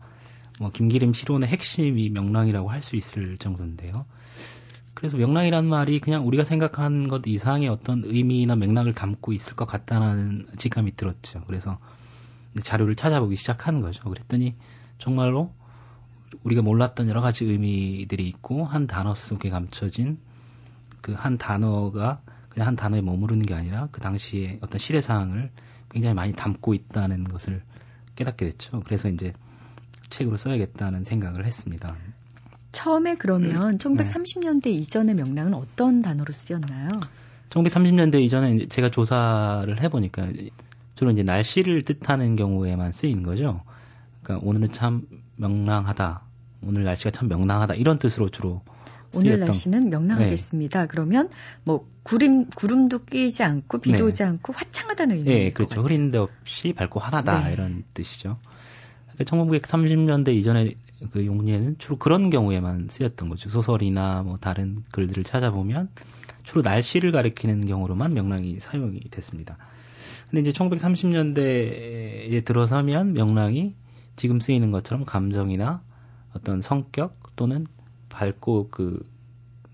[0.59, 4.05] 뭐 김기림 시론의 핵심이 명랑이라고 할 수 있을 정도인데요.
[4.93, 10.47] 그래서 명랑이란 말이 그냥 우리가 생각한 것 이상의 어떤 의미나 맥락을 담고 있을 것 같다는
[10.57, 11.43] 직감이 들었죠.
[11.45, 11.77] 그래서
[12.63, 14.09] 자료를 찾아보기 시작하는 거죠.
[14.09, 14.55] 그랬더니
[14.97, 15.53] 정말로
[16.43, 20.17] 우리가 몰랐던 여러 가지 의미들이 있고 한 단어 속에 감춰진
[21.01, 25.51] 그 한 단어가 그냥 한 단어에 머무르는 게 아니라 그 당시에 어떤 시대 상황을
[25.89, 27.63] 굉장히 많이 담고 있다는 것을
[28.15, 28.81] 깨닫게 됐죠.
[28.85, 29.33] 그래서 이제
[30.09, 31.95] 책으로 써야겠다는 생각을 했습니다.
[32.71, 34.69] 처음에 그러면 1930년대 네.
[34.71, 36.89] 이전의 명랑은 어떤 단어로 쓰였나요?
[37.49, 40.29] 1930년대 이전에 제가 조사를 해보니까
[40.95, 43.61] 주로 이제 날씨를 뜻하는 경우에만 쓰이는 거죠.
[44.29, 45.01] 그러니까 오늘은 참
[45.37, 46.21] 명랑하다.
[46.61, 47.73] 오늘 날씨가 참 명랑하다.
[47.75, 48.61] 이런 뜻으로 주로
[49.15, 49.45] 오늘 쓰였던.
[49.47, 50.81] 날씨는 명랑하겠습니다.
[50.81, 50.87] 네.
[50.87, 51.29] 그러면
[51.63, 54.03] 뭐 구름 구름도 끼지 않고 비도 네.
[54.03, 55.29] 오지 않고 화창하다는 의미.
[55.29, 55.81] 네, 그렇죠.
[55.81, 57.53] 흐린 데 없이 밝고 환하다 네.
[57.53, 58.37] 이런 뜻이죠.
[59.17, 60.75] 1930년대 그러니까 이전에
[61.11, 63.49] 그 용례는 주로 그런 경우에만 쓰였던 거죠.
[63.49, 65.89] 소설이나 뭐 다른 글들을 찾아보면
[66.43, 69.57] 주로 날씨를 가리키는 경우로만 명랑이 사용이 됐습니다.
[70.29, 73.73] 근데 이제 1930년대에 들어서면 명랑이
[74.19, 75.81] 지금 쓰이는 것처럼 감정이나
[76.33, 77.65] 어떤 성격 또는
[78.09, 79.01] 밝고 그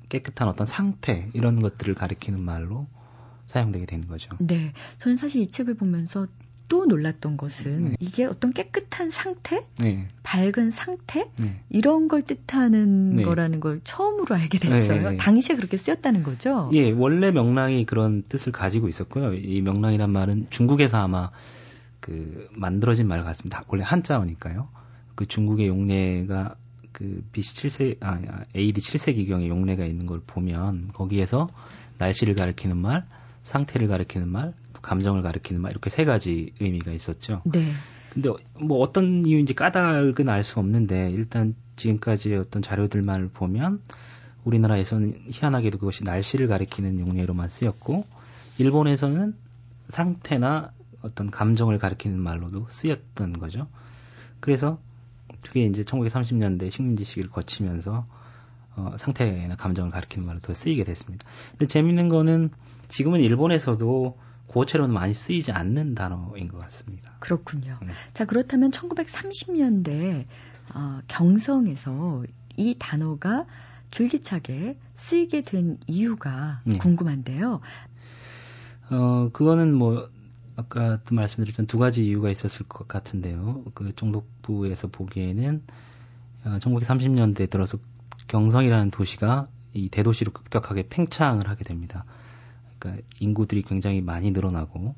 [0.10, 2.86] 깨끗한 어떤 상태 이런 것들을 가리키는 말로
[3.48, 4.30] 사용되게 되는 거죠.
[4.40, 4.72] 네.
[5.00, 6.28] 저는 사실 이 책을 보면서
[6.70, 7.96] 또 놀랐던 것은 네.
[8.00, 10.08] 이게 어떤 깨끗한 상태, 네.
[10.22, 11.60] 밝은 상태 네.
[11.70, 13.24] 이런 걸 뜻하는 네.
[13.24, 15.02] 거라는 걸 처음으로 알게 됐어요.
[15.02, 15.18] 네, 네.
[15.18, 16.70] 당시에 그렇게 쓰였다는 거죠.
[16.76, 19.34] 예, 원래 명랑이 그런 뜻을 가지고 있었고요.
[19.34, 21.32] 이 명랑이란 말은 중국에서 아마
[22.00, 23.64] 그 만들어진 말 같습니다.
[23.68, 24.68] 원래 한자어니까요.
[25.16, 26.56] 그 중국의 용례가
[26.92, 28.20] 그 BC 7세 아
[28.56, 31.50] AD 7세기경에 용례가 있는 걸 보면 거기에서
[31.98, 33.06] 날씨를 가리키는 말,
[33.44, 37.42] 상태를 가리키는 말, 감정을 가리키는 말 이렇게 세 가지 의미가 있었죠.
[37.46, 37.72] 네.
[38.14, 38.30] 근데
[38.60, 43.82] 뭐 어떤 이유인지 까닭은 알 수 없는데 일단 지금까지의 어떤 자료들만 보면
[44.46, 48.06] 우리나라에서는 희한하게도 그것이 날씨를 가리키는 용례로만 쓰였고
[48.58, 49.36] 일본에서는
[49.90, 50.72] 상태나
[51.06, 53.68] 어떤 감정을 가리키는 말로도 쓰였던 거죠.
[54.40, 54.80] 그래서
[55.42, 58.06] 그게 이제 1930년대 식민지 시기를 거치면서
[58.76, 61.26] 어, 상태나 감정을 가리키는 말로 더 쓰이게 됐습니다.
[61.52, 62.50] 근데 재밌는 거는
[62.88, 67.14] 지금은 일본에서도 고체로는 많이 쓰이지 않는 단어인 것 같습니다.
[67.20, 67.78] 그렇군요.
[67.82, 67.90] 네.
[68.14, 70.26] 자, 그렇다면 1930년대
[70.74, 72.24] 어, 경성에서
[72.58, 73.46] 이 단어가
[73.92, 76.78] 줄기차게 쓰이게 된 이유가 네.
[76.78, 77.62] 궁금한데요.
[78.92, 80.10] 어, 그거는 뭐,
[80.56, 83.64] 아까도 말씀드렸던 두 가지 이유가 있었을 것 같은데요.
[83.74, 85.62] 그 종독부에서 보기에는
[86.46, 87.78] 어, 1930년대 들어서
[88.28, 92.06] 경성이라는 도시가 이 대도시로 급격하게 팽창을 하게 됩니다.
[92.80, 94.96] 그러니까 인구들이 굉장히 많이 늘어나고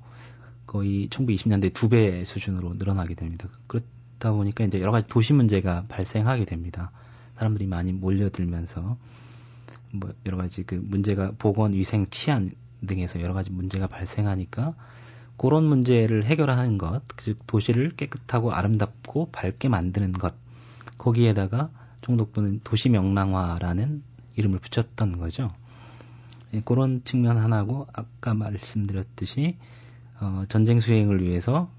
[0.67, 3.47] 거의 1920년대 두 배 수준으로 늘어나게 됩니다.
[3.67, 6.91] 그렇다 보니까 이제 여러 가지 도시 문제가 발생하게 됩니다.
[7.37, 8.97] 사람들이 많이 몰려들면서
[9.93, 12.51] 뭐 여러 가지 그 문제가 보건, 위생, 치안
[12.85, 14.75] 등에서 여러 가지 문제가 발생하니까
[15.37, 20.33] 그런 문제를 해결하는 것, 즉 도시를 깨끗하고 아름답고 밝게 만드는 것
[20.97, 21.69] 거기에다가
[22.01, 24.01] 총독부는 도시 명랑화라는
[24.35, 25.51] 이름을 붙였던 거죠.
[26.53, 29.57] 예, 그런 측면 하나고 아까 말씀드렸듯이
[30.19, 31.69] 어, 전쟁 수행을 위해서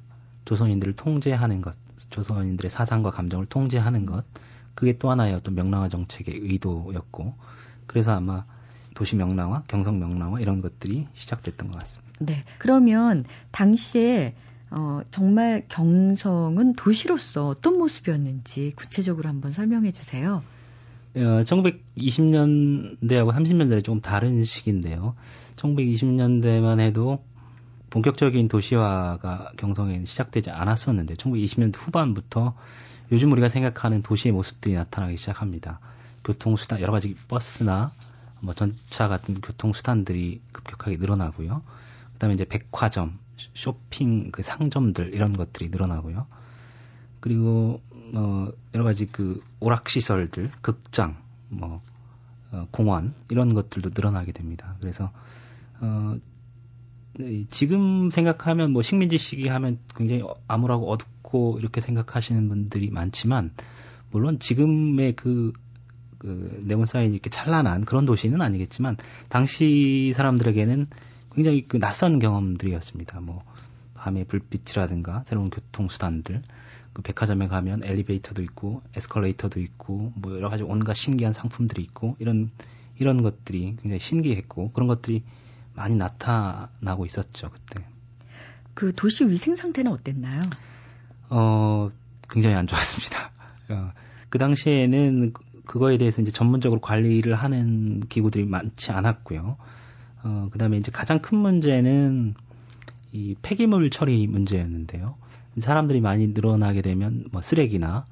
[0.44, 1.75] 조선인들을 통제하는 것,
[2.11, 4.25] 조선인들의 사상과 감정을 통제하는 것,
[4.75, 7.35] 그게 또 하나의 어떤 명랑화 정책의 의도였고,
[7.87, 8.44] 그래서 아마
[8.94, 12.08] 도시 명랑화, 경성 명랑화 이런 것들이 시작됐던 것 같습니다.
[12.18, 12.44] 네.
[12.59, 14.35] 그러면 당시에
[14.70, 20.42] 어, 정말 경성은 도시로서 어떤 모습이었는지 구체적으로 한번 설명해 주세요.
[21.16, 25.14] 어, 1920년대하고 30년대는 조금 다른 시기인데요.
[25.57, 27.24] 1920년대만 해도
[27.90, 32.54] 본격적인 도시화가 경성에 시작되지 않았었는데 1920년대 후반부터
[33.11, 35.81] 요즘 우리가 생각하는 도시의 모습들이 나타나기 시작합니다.
[36.24, 37.90] 교통수단 여러 가지 버스나
[38.40, 41.62] 뭐 전차 같은 교통수단들이 급격하게 늘어나고요.
[42.18, 43.18] 그다음에 이제 백화점,
[43.54, 46.26] 쇼핑 그 상점들 이런 것들이 늘어나고요.
[47.20, 47.81] 그리고
[48.12, 51.16] 어 여러 가지 그 오락 시설들, 극장,
[51.48, 51.81] 뭐
[52.50, 54.74] 어, 공원 이런 것들도 늘어나게 됩니다.
[54.81, 55.12] 그래서
[55.81, 56.18] 어
[57.14, 63.52] 네, 지금 생각하면 뭐 식민지 시기 하면 굉장히 암울하고 어둡고 이렇게 생각하시는 분들이 많지만
[64.11, 65.52] 물론 지금의 그,
[66.18, 68.96] 그 네온 사인 이렇게 찬란한 그런 도시는 아니겠지만
[69.28, 70.87] 당시 사람들에게는
[71.34, 73.20] 굉장히 그 낯선 경험들이었습니다.
[73.20, 73.42] 뭐
[73.94, 76.42] 밤의 불빛이라든가 새로운 교통수단들,
[76.92, 82.50] 그 백화점에 가면 엘리베이터도 있고 에스컬레이터도 있고 뭐 여러 가지 온갖 신기한 상품들이 있고 이런
[82.98, 85.22] 이런 것들이 굉장히 신기했고 그런 것들이
[85.74, 87.84] 많이 나타나고 있었죠 그때.
[88.74, 90.42] 그 도시 위생 상태는 어땠나요?
[91.30, 91.90] 어
[92.28, 93.30] 굉장히 안 좋았습니다.
[93.70, 93.92] 어,
[94.28, 95.32] 그 당시에는
[95.66, 99.56] 그거에 대해서 이제 전문적으로 관리를 하는 기구들이 많지 않았고요.
[100.22, 102.35] 어, 그 다음에 이제 가장 큰 문제는
[103.12, 105.16] 이 폐기물 처리 문제였는데요.
[105.59, 108.07] 사람들이 많이 늘어나게 되면 뭐 쓰레기나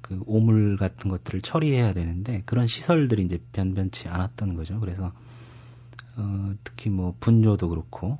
[0.00, 4.80] 그 오물 같은 것들을 처리해야 되는데 그런 시설들이 이제 변변치 않았던 거죠.
[4.80, 5.12] 그래서
[6.16, 8.18] 어, 특히 뭐 분뇨도 그렇고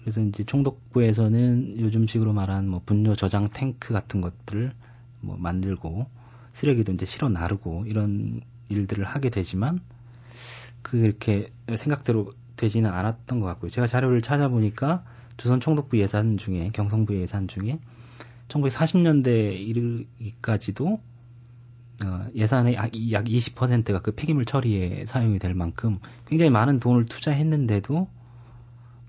[0.00, 4.72] 그래서 이제 총독부에서는 요즘식으로 말하는 뭐 분뇨 저장 탱크 같은 것들을
[5.20, 6.06] 뭐 만들고
[6.52, 9.80] 쓰레기도 이제 실어 나르고 이런 일들을 하게 되지만
[10.92, 13.70] 그렇게 생각대로 되지는 않았던 것 같고요.
[13.70, 15.02] 제가 자료를 찾아보니까
[15.38, 17.78] 조선 총독부 예산 중에 경성부 예산 중에
[18.48, 21.00] 1940년대 이르기까지도
[22.04, 28.08] 어, 예산의 약, 약 20%가 그 폐기물 처리에 사용이 될 만큼 굉장히 많은 돈을 투자했는데도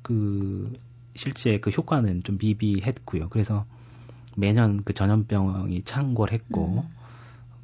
[0.03, 0.71] 그
[1.15, 3.27] 실제 그 효과는 좀 미비했고요.
[3.27, 3.65] 그래서
[4.37, 6.85] 매년 그 전염병이 창궐했고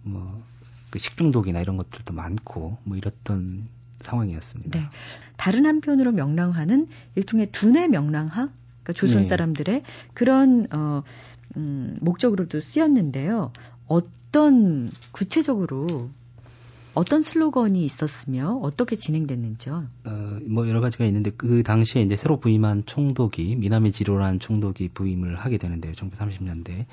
[0.03, 0.11] 음.
[0.11, 4.79] 뭐그 식중독이나 이런 것들도 많고 뭐 이랬던 상황이었습니다.
[4.79, 4.85] 네.
[5.37, 8.49] 다른 한편으로 명랑화는 일종의 두뇌 명랑화,
[8.89, 9.27] 그러니까 조선 네.
[9.27, 9.83] 사람들의 네.
[10.13, 11.03] 그런 어,
[11.57, 13.51] 음, 목적으로도 쓰였는데요.
[13.87, 16.09] 어떤 구체적으로
[16.95, 19.87] 어떤 슬로건이 있었으며 어떻게 진행됐는지요?
[20.05, 25.35] 어, 뭐 여러 가지가 있는데 그 당시에 이제 새로 부임한 총독이 미남의 지로라는 총독이 부임을
[25.35, 25.93] 하게 되는데요.
[25.93, 26.85] 1930년대.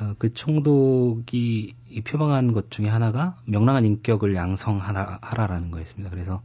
[0.00, 6.10] 어, 그 총독이 표방한 것 중에 하나가 명랑한 인격을 양성하라라는 거였습니다.
[6.10, 6.42] 그래서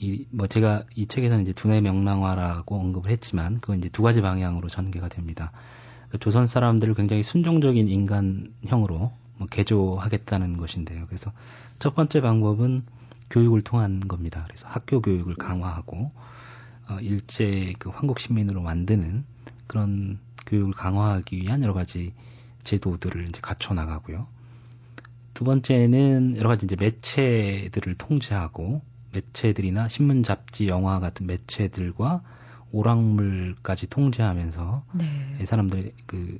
[0.00, 4.68] 이 뭐 제가 이 책에서는 이제 두뇌 명랑화라고 언급을 했지만 그건 이제 두 가지 방향으로
[4.68, 5.52] 전개가 됩니다.
[6.08, 11.06] 그 조선 사람들을 굉장히 순종적인 인간형으로 뭐 개조하겠다는 것인데요.
[11.06, 11.32] 그래서
[11.78, 12.80] 첫 번째 방법은
[13.30, 14.44] 교육을 통한 겁니다.
[14.46, 16.10] 그래서 학교 교육을 강화하고
[16.88, 19.24] 어, 일제 그 황국 시민으로 만드는
[19.66, 22.12] 그런 교육을 강화하기 위한 여러 가지
[22.64, 24.26] 제도들을 이제 갖춰 나가고요.
[25.34, 32.22] 두 번째는 여러 가지 이제 매체들을 통제하고 매체들이나 신문, 잡지, 영화 같은 매체들과
[32.72, 35.44] 오락물까지 통제하면서 네.
[35.44, 36.38] 사람들의 그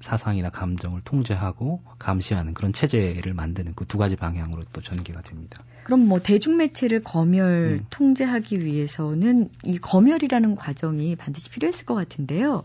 [0.00, 5.62] 사상이나 감정을 통제하고 감시하는 그런 체제를 만드는 그 두 가지 방향으로 또 전개가 됩니다.
[5.84, 7.86] 그럼 뭐 대중 매체를 검열 음.
[7.90, 12.64] 통제하기 위해서는 이 검열이라는 과정이 반드시 필요했을 것 같은데요.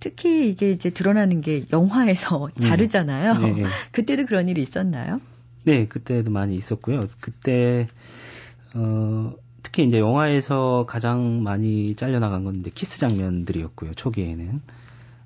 [0.00, 2.68] 특히 이게 이제 드러나는 게 영화에서 네.
[2.68, 3.34] 자르잖아요.
[3.34, 3.52] 네.
[3.52, 3.64] 네.
[3.92, 5.20] 그때도 그런 일이 있었나요?
[5.64, 7.06] 네, 그때도 많이 있었고요.
[7.20, 7.88] 그때
[8.74, 13.94] 어 특히 이제 영화에서 가장 많이 잘려 나간 건 이제 키스 장면들이었고요.
[13.94, 14.60] 초기에는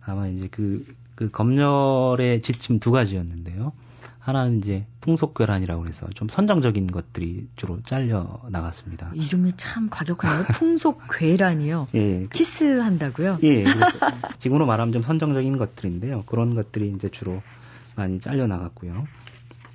[0.04, 3.72] 아마 이제 그, 그 검열의 지침 두 가지였는데요.
[4.22, 9.10] 하나는 이제 풍속괴란이라고 해서 좀 선정적인 것들이 주로 잘려 나갔습니다.
[9.14, 10.44] 이름이 참 과격하네요.
[10.54, 11.88] 풍속 괴란이요.
[11.94, 12.26] 예.
[12.32, 13.38] 키스한다고요?
[13.42, 13.64] 예.
[14.38, 16.22] 지금으로 말하면 좀 선정적인 것들인데요.
[16.26, 17.42] 그런 것들이 이제 주로
[17.96, 19.08] 많이 잘려 나갔고요.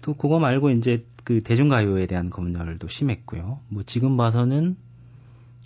[0.01, 3.59] 또 그거 말고 이제 그 대중가요에 대한 검열도 심했고요.
[3.67, 4.77] 뭐 지금 봐서는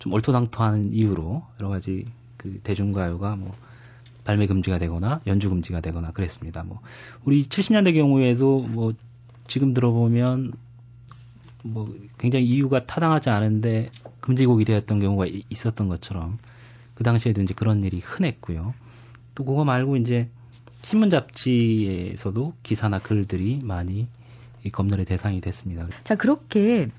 [0.00, 2.04] 좀 얼토당토한 이유로 여러 가지
[2.36, 3.52] 그 대중가요가 뭐
[4.24, 6.62] 발매 금지가 되거나 연주 금지가 되거나 그랬습니다.
[6.62, 6.80] 뭐
[7.24, 8.92] 우리 70년대 경우에도 뭐
[9.46, 10.52] 지금 들어보면
[11.64, 16.38] 뭐 굉장히 이유가 타당하지 않은데 금지곡이 되었던 경우가 있었던 것처럼
[16.94, 18.74] 그 당시에도 이제 그런 일이 흔했고요.
[19.34, 20.28] 또 그거 말고 이제
[20.82, 24.08] 신문 잡지에서도 기사나 글들이 많이
[24.64, 25.86] 이 검열의 대상이 됐습니다.
[26.04, 26.90] 자, 그렇게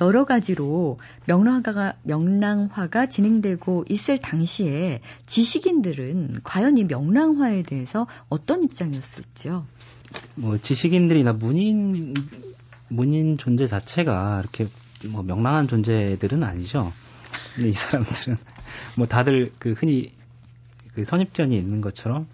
[0.00, 9.66] 여러 가지로 명랑화가, 명랑화가 진행되고 있을 당시에 지식인들은 과연 이 명랑화에 대해서 어떤 입장이었을지요?
[10.34, 12.14] 뭐 지식인들이나 문인
[12.88, 14.66] 문인 존재 자체가 이렇게
[15.08, 16.92] 뭐 명랑한 존재들은 아니죠.
[17.54, 18.36] 근데 이 사람들은
[18.98, 20.12] 뭐 다들 그 흔히
[20.94, 22.28] 그 선입견이 있는 것처럼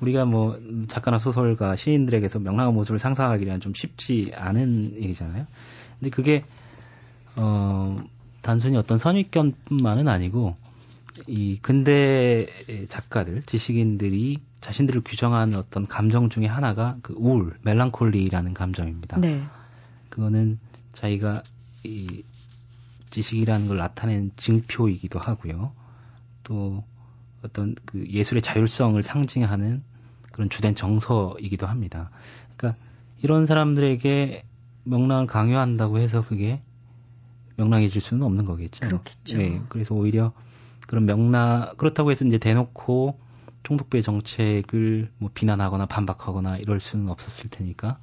[0.00, 5.46] 우리가 뭐 작가나 소설가 시인들에게서 명랑한 모습을 상상하기란 좀 쉽지 않은 일이잖아요.
[5.98, 6.44] 근데 그게
[7.36, 8.02] 어
[8.42, 10.56] 단순히 어떤 선입견뿐만은 아니고
[11.26, 12.46] 이 근대
[12.88, 19.18] 작가들, 지식인들이 자신들을 규정하는 어떤 감정 중에 하나가 그 우울, 멜랑콜리라는 감정입니다.
[19.20, 19.42] 네.
[20.08, 20.58] 그거는
[20.92, 21.42] 자기가
[21.84, 22.22] 이
[23.10, 25.72] 지식이라는 걸 나타낸 증표이기도 하고요.
[26.44, 26.84] 또
[27.42, 29.82] 어떤 그 예술의 자율성을 상징하는
[30.30, 32.10] 그런 주된 정서이기도 합니다.
[32.56, 32.80] 그러니까
[33.22, 34.44] 이런 사람들에게
[34.84, 36.60] 명랑을 강요한다고 해서 그게
[37.56, 38.86] 명랑해질 수는 없는 거겠죠.
[38.86, 39.38] 그렇겠죠.
[39.38, 40.32] 네, 그래서 오히려
[40.86, 43.18] 그런 명랑 그렇다고 해서 이제 대놓고
[43.62, 47.98] 총독부의 정책을 뭐 비난하거나 반박하거나 이럴 수는 없었을 테니까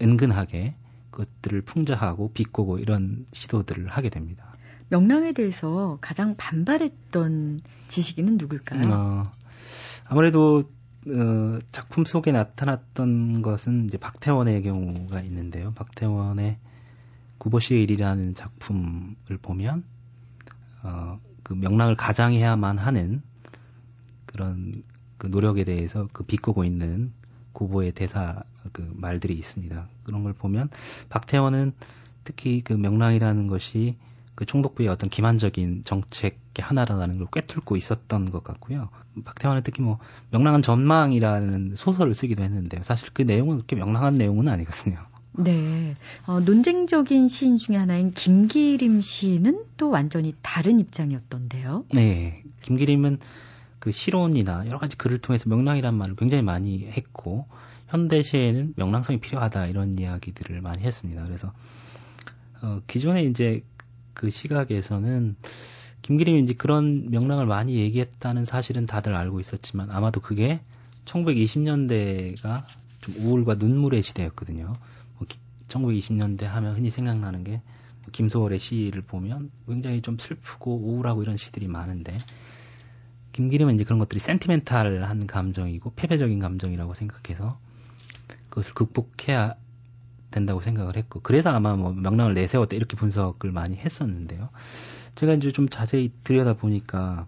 [0.00, 0.74] 은근하게
[1.10, 4.50] 그것들을 풍자하고 비꼬고 이런 시도들을 하게 됩니다.
[4.88, 8.82] 명랑에 대해서 가장 반발했던 지식인은 누굴까요?
[8.92, 9.32] 어,
[10.04, 10.64] 아무래도
[11.08, 15.72] 어, 작품 속에 나타났던 것은 이제 박태원의 경우가 있는데요.
[15.74, 16.58] 박태원의
[17.38, 19.84] 구보시의 일이라는 작품을 보면
[20.82, 23.22] 어, 그 명랑을 가장해야만 하는
[24.26, 24.72] 그런
[25.18, 27.12] 그 노력에 대해서 그 비꼬고 있는
[27.52, 29.88] 구보의 대사 그 말들이 있습니다.
[30.04, 30.68] 그런 걸 보면
[31.08, 31.72] 박태원은
[32.24, 33.96] 특히 그 명랑이라는 것이
[34.34, 38.90] 그 총독부의 어떤 기만적인 정책의 하나라는 걸 꿰뚫고 있었던 것 같고요.
[39.24, 39.98] 박태환은 특히 뭐
[40.30, 42.82] 명랑한 전망이라는 소설을 쓰기도 했는데요.
[42.82, 44.98] 사실 그 내용은 그렇게 명랑한 내용은 아니거든요.
[45.38, 45.94] 네.
[46.26, 51.84] 어, 논쟁적인 시인 중에 하나인 김기림 시인은 또 완전히 다른 입장이었던데요.
[51.94, 52.42] 네.
[52.62, 53.18] 김기림은
[53.78, 57.46] 그 시론이나 여러 가지 글을 통해서 명랑이란 말을 굉장히 많이 했고
[57.88, 61.24] 현대 시에는 명랑성이 필요하다 이런 이야기들을 많이 했습니다.
[61.24, 61.52] 그래서
[62.62, 63.62] 어, 기존에 이제
[64.14, 65.36] 그 시각에서는
[66.02, 70.60] 김기림이 이제 그런 명랑을 많이 얘기했다는 사실은 다들 알고 있었지만 아마도 그게
[71.04, 72.64] 1920년대가
[73.00, 74.74] 좀 우울과 눈물의 시대였거든요.
[75.74, 77.60] 뭐 1920년대 하면 흔히 생각나는 게
[78.12, 82.16] 김소월의 시를 보면 굉장히 좀 슬프고 우울하고 이런 시들이 많은데
[83.32, 87.58] 김기림은 이제 그런 것들이 센티멘탈한 감정이고 폐쇄적인 감정이라고 생각해서
[88.48, 89.54] 그것을 극복해야
[90.30, 94.48] 된다고 생각을 했고 그래서 아마 뭐 명랑을 내세웠다 이렇게 분석을 많이 했었는데요.
[95.14, 97.26] 제가 이제 좀 자세히 들여다 보니까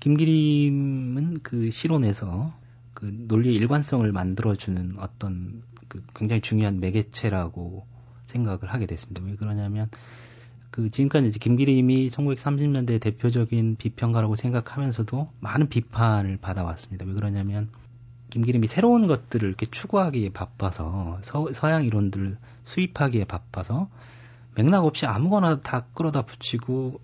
[0.00, 2.52] 김기림은 그 실론에서
[2.98, 7.86] 그 논리의 일관성을 만들어주는 어떤 그 굉장히 중요한 매개체라고
[8.24, 9.22] 생각을 하게 됐습니다.
[9.24, 9.88] 왜 그러냐면
[10.72, 17.06] 그 지금까지 이제 김기림이 1930년대 대표적인 비평가라고 생각하면서도 많은 비판을 받아왔습니다.
[17.06, 17.70] 왜 그러냐면
[18.30, 23.88] 김기림이 새로운 것들을 이렇게 추구하기에 바빠서 서, 서양 이론들 수입하기에 바빠서
[24.56, 26.98] 맥락 없이 아무거나 다 끌어다 붙이고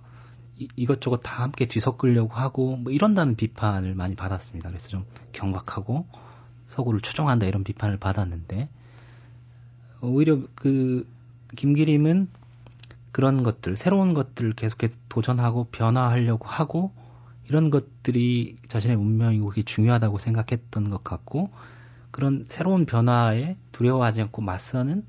[0.58, 4.68] 이, 이것저것 다 함께 뒤섞으려고 하고 뭐 이런다는 비판을 많이 받았습니다.
[4.68, 6.06] 그래서 좀 경박하고
[6.66, 8.68] 서구를 추종한다 이런 비판을 받았는데
[10.00, 11.06] 오히려 그
[11.56, 12.28] 김기림은
[13.12, 16.92] 그런 것들 새로운 것들을 계속해서 도전하고 변화하려고 하고
[17.48, 21.50] 이런 것들이 자신의 운명이고 그게 중요하다고 생각했던 것 같고
[22.10, 25.04] 그런 새로운 변화에 두려워하지 않고 맞서는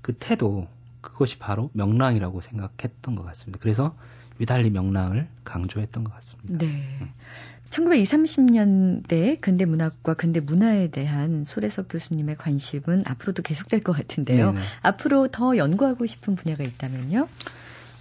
[0.00, 0.68] 그 태도
[1.00, 3.60] 그것이 바로 명랑이라고 생각했던 것 같습니다.
[3.60, 3.94] 그래서
[4.38, 6.64] 위달리 명랑을 강조했던 것 같습니다.
[6.64, 6.82] 네.
[7.70, 14.52] 1920, 30년대 근대 문학과 근대 문화에 대한 소래석 교수님의 관심은 앞으로도 계속될 것 같은데요.
[14.52, 14.64] 네네.
[14.82, 17.28] 앞으로 더 연구하고 싶은 분야가 있다면요?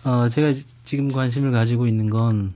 [0.03, 2.53] 어, 제가 지금 관심을 가지고 있는 건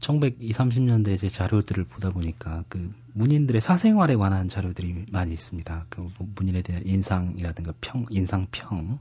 [0.00, 5.86] 1920, 30년대 제 자료들을 보다 보니까 그 문인들의 사생활에 관한 자료들이 많이 있습니다.
[5.90, 8.98] 그뭐 문인에 대한 인상이라든가 평, 인상평,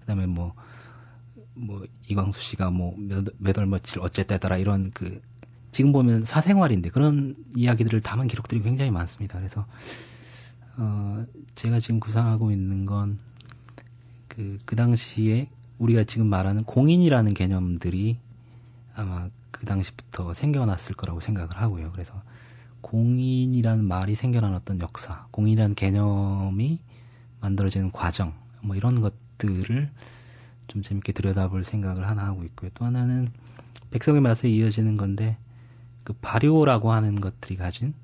[0.00, 0.54] 그 다음에 뭐
[1.56, 5.20] 뭐뭐 이광수 씨가 뭐몇 얼마칠 어쨌다더라 이런 그
[5.72, 9.38] 지금 보면 사생활인데 그런 이야기들을 담은 기록들이 굉장히 많습니다.
[9.38, 9.66] 그래서
[10.78, 13.18] 어 제가 지금 구상하고 있는 건
[14.28, 15.48] 그, 그 당시에
[15.78, 18.18] 우리가 지금 말하는 공인이라는 개념들이
[18.94, 21.92] 아마 그 당시부터 생겨났을 거라고 생각을 하고요.
[21.92, 22.22] 그래서
[22.82, 26.78] 공인이라는 말이 생겨난 어떤 역사, 공인이라는 개념이
[27.40, 29.90] 만들어지는 과정, 뭐 이런 것들을
[30.68, 32.70] 좀 재밌게 들여다볼 생각을 하나 하고 있고요.
[32.74, 33.28] 또 하나는
[33.90, 35.36] 백성의 맛에 이어지는 건데
[36.04, 37.94] 그 발효라고 하는 것들이 가진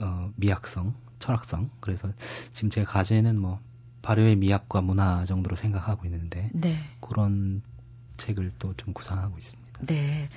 [0.00, 1.70] 어, 미학성, 철학성.
[1.80, 2.12] 그래서
[2.52, 3.60] 지금 제가 가지는 뭐
[4.02, 6.76] 발효의 미학과 문화 정도로 생각하고 있는데 네.
[7.00, 7.62] 그런
[8.16, 9.80] 책을 또 좀 구상하고 있습니다.
[9.86, 10.28] 네.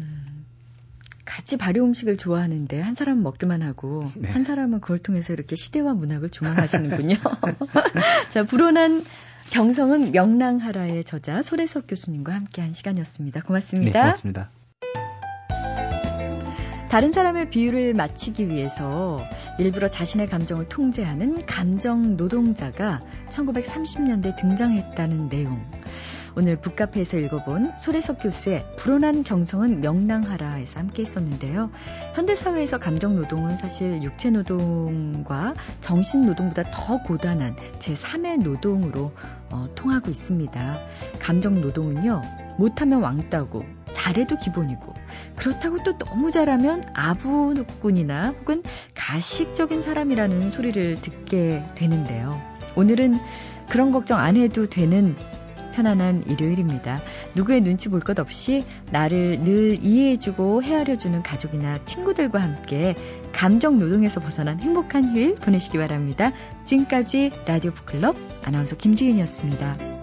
[0.00, 0.44] 음,
[1.24, 4.30] 같이 발효 음식을 좋아하는데 한 사람은 먹기만 하고 네.
[4.30, 7.16] 한 사람은 그걸 통해서 이렇게 시대와 문학을 조망하시는군요.
[8.32, 9.04] 자, 불온한
[9.50, 13.42] 경성은 명랑하라의 저자 소래석 교수님과 함께한 시간이었습니다.
[13.42, 13.92] 고맙습니다.
[13.92, 14.50] 네, 고맙습니다.
[16.90, 19.20] 다른 사람의 비유를 맞추기 위해서
[19.58, 25.60] 일부러 자신의 감정을 통제하는 감정 노동자가 1930년대 등장했다는 내용.
[26.38, 31.68] 오늘 북카페에서 읽어본 소래석 교수의 불온한 경성은 명랑하라에서 함께 했었는데요.
[32.14, 39.10] 현대사회에서 감정노동은 사실 육체노동과 정신노동보다 더 고단한 제3의 노동으로
[39.50, 40.78] 어, 통하고 있습니다.
[41.18, 42.22] 감정노동은요,
[42.56, 44.94] 못하면 왕따고, 잘해도 기본이고,
[45.34, 48.62] 그렇다고 또 너무 잘하면 아부꾼이나 혹은
[48.94, 52.40] 가식적인 사람이라는 소리를 듣게 되는데요.
[52.76, 53.16] 오늘은
[53.68, 55.16] 그런 걱정 안 해도 되는
[55.78, 57.00] 편안한 일요일입니다.
[57.36, 62.94] 누구의 눈치 볼 것 없이 나를 늘 이해해주고 헤아려주는 가족이나 친구들과 함께
[63.32, 66.32] 감정 노동에서 벗어난 행복한 휴일 보내시기 바랍니다.
[66.64, 69.97] 지금까지 라디오 북클럽 아나운서 김지은이었습니다.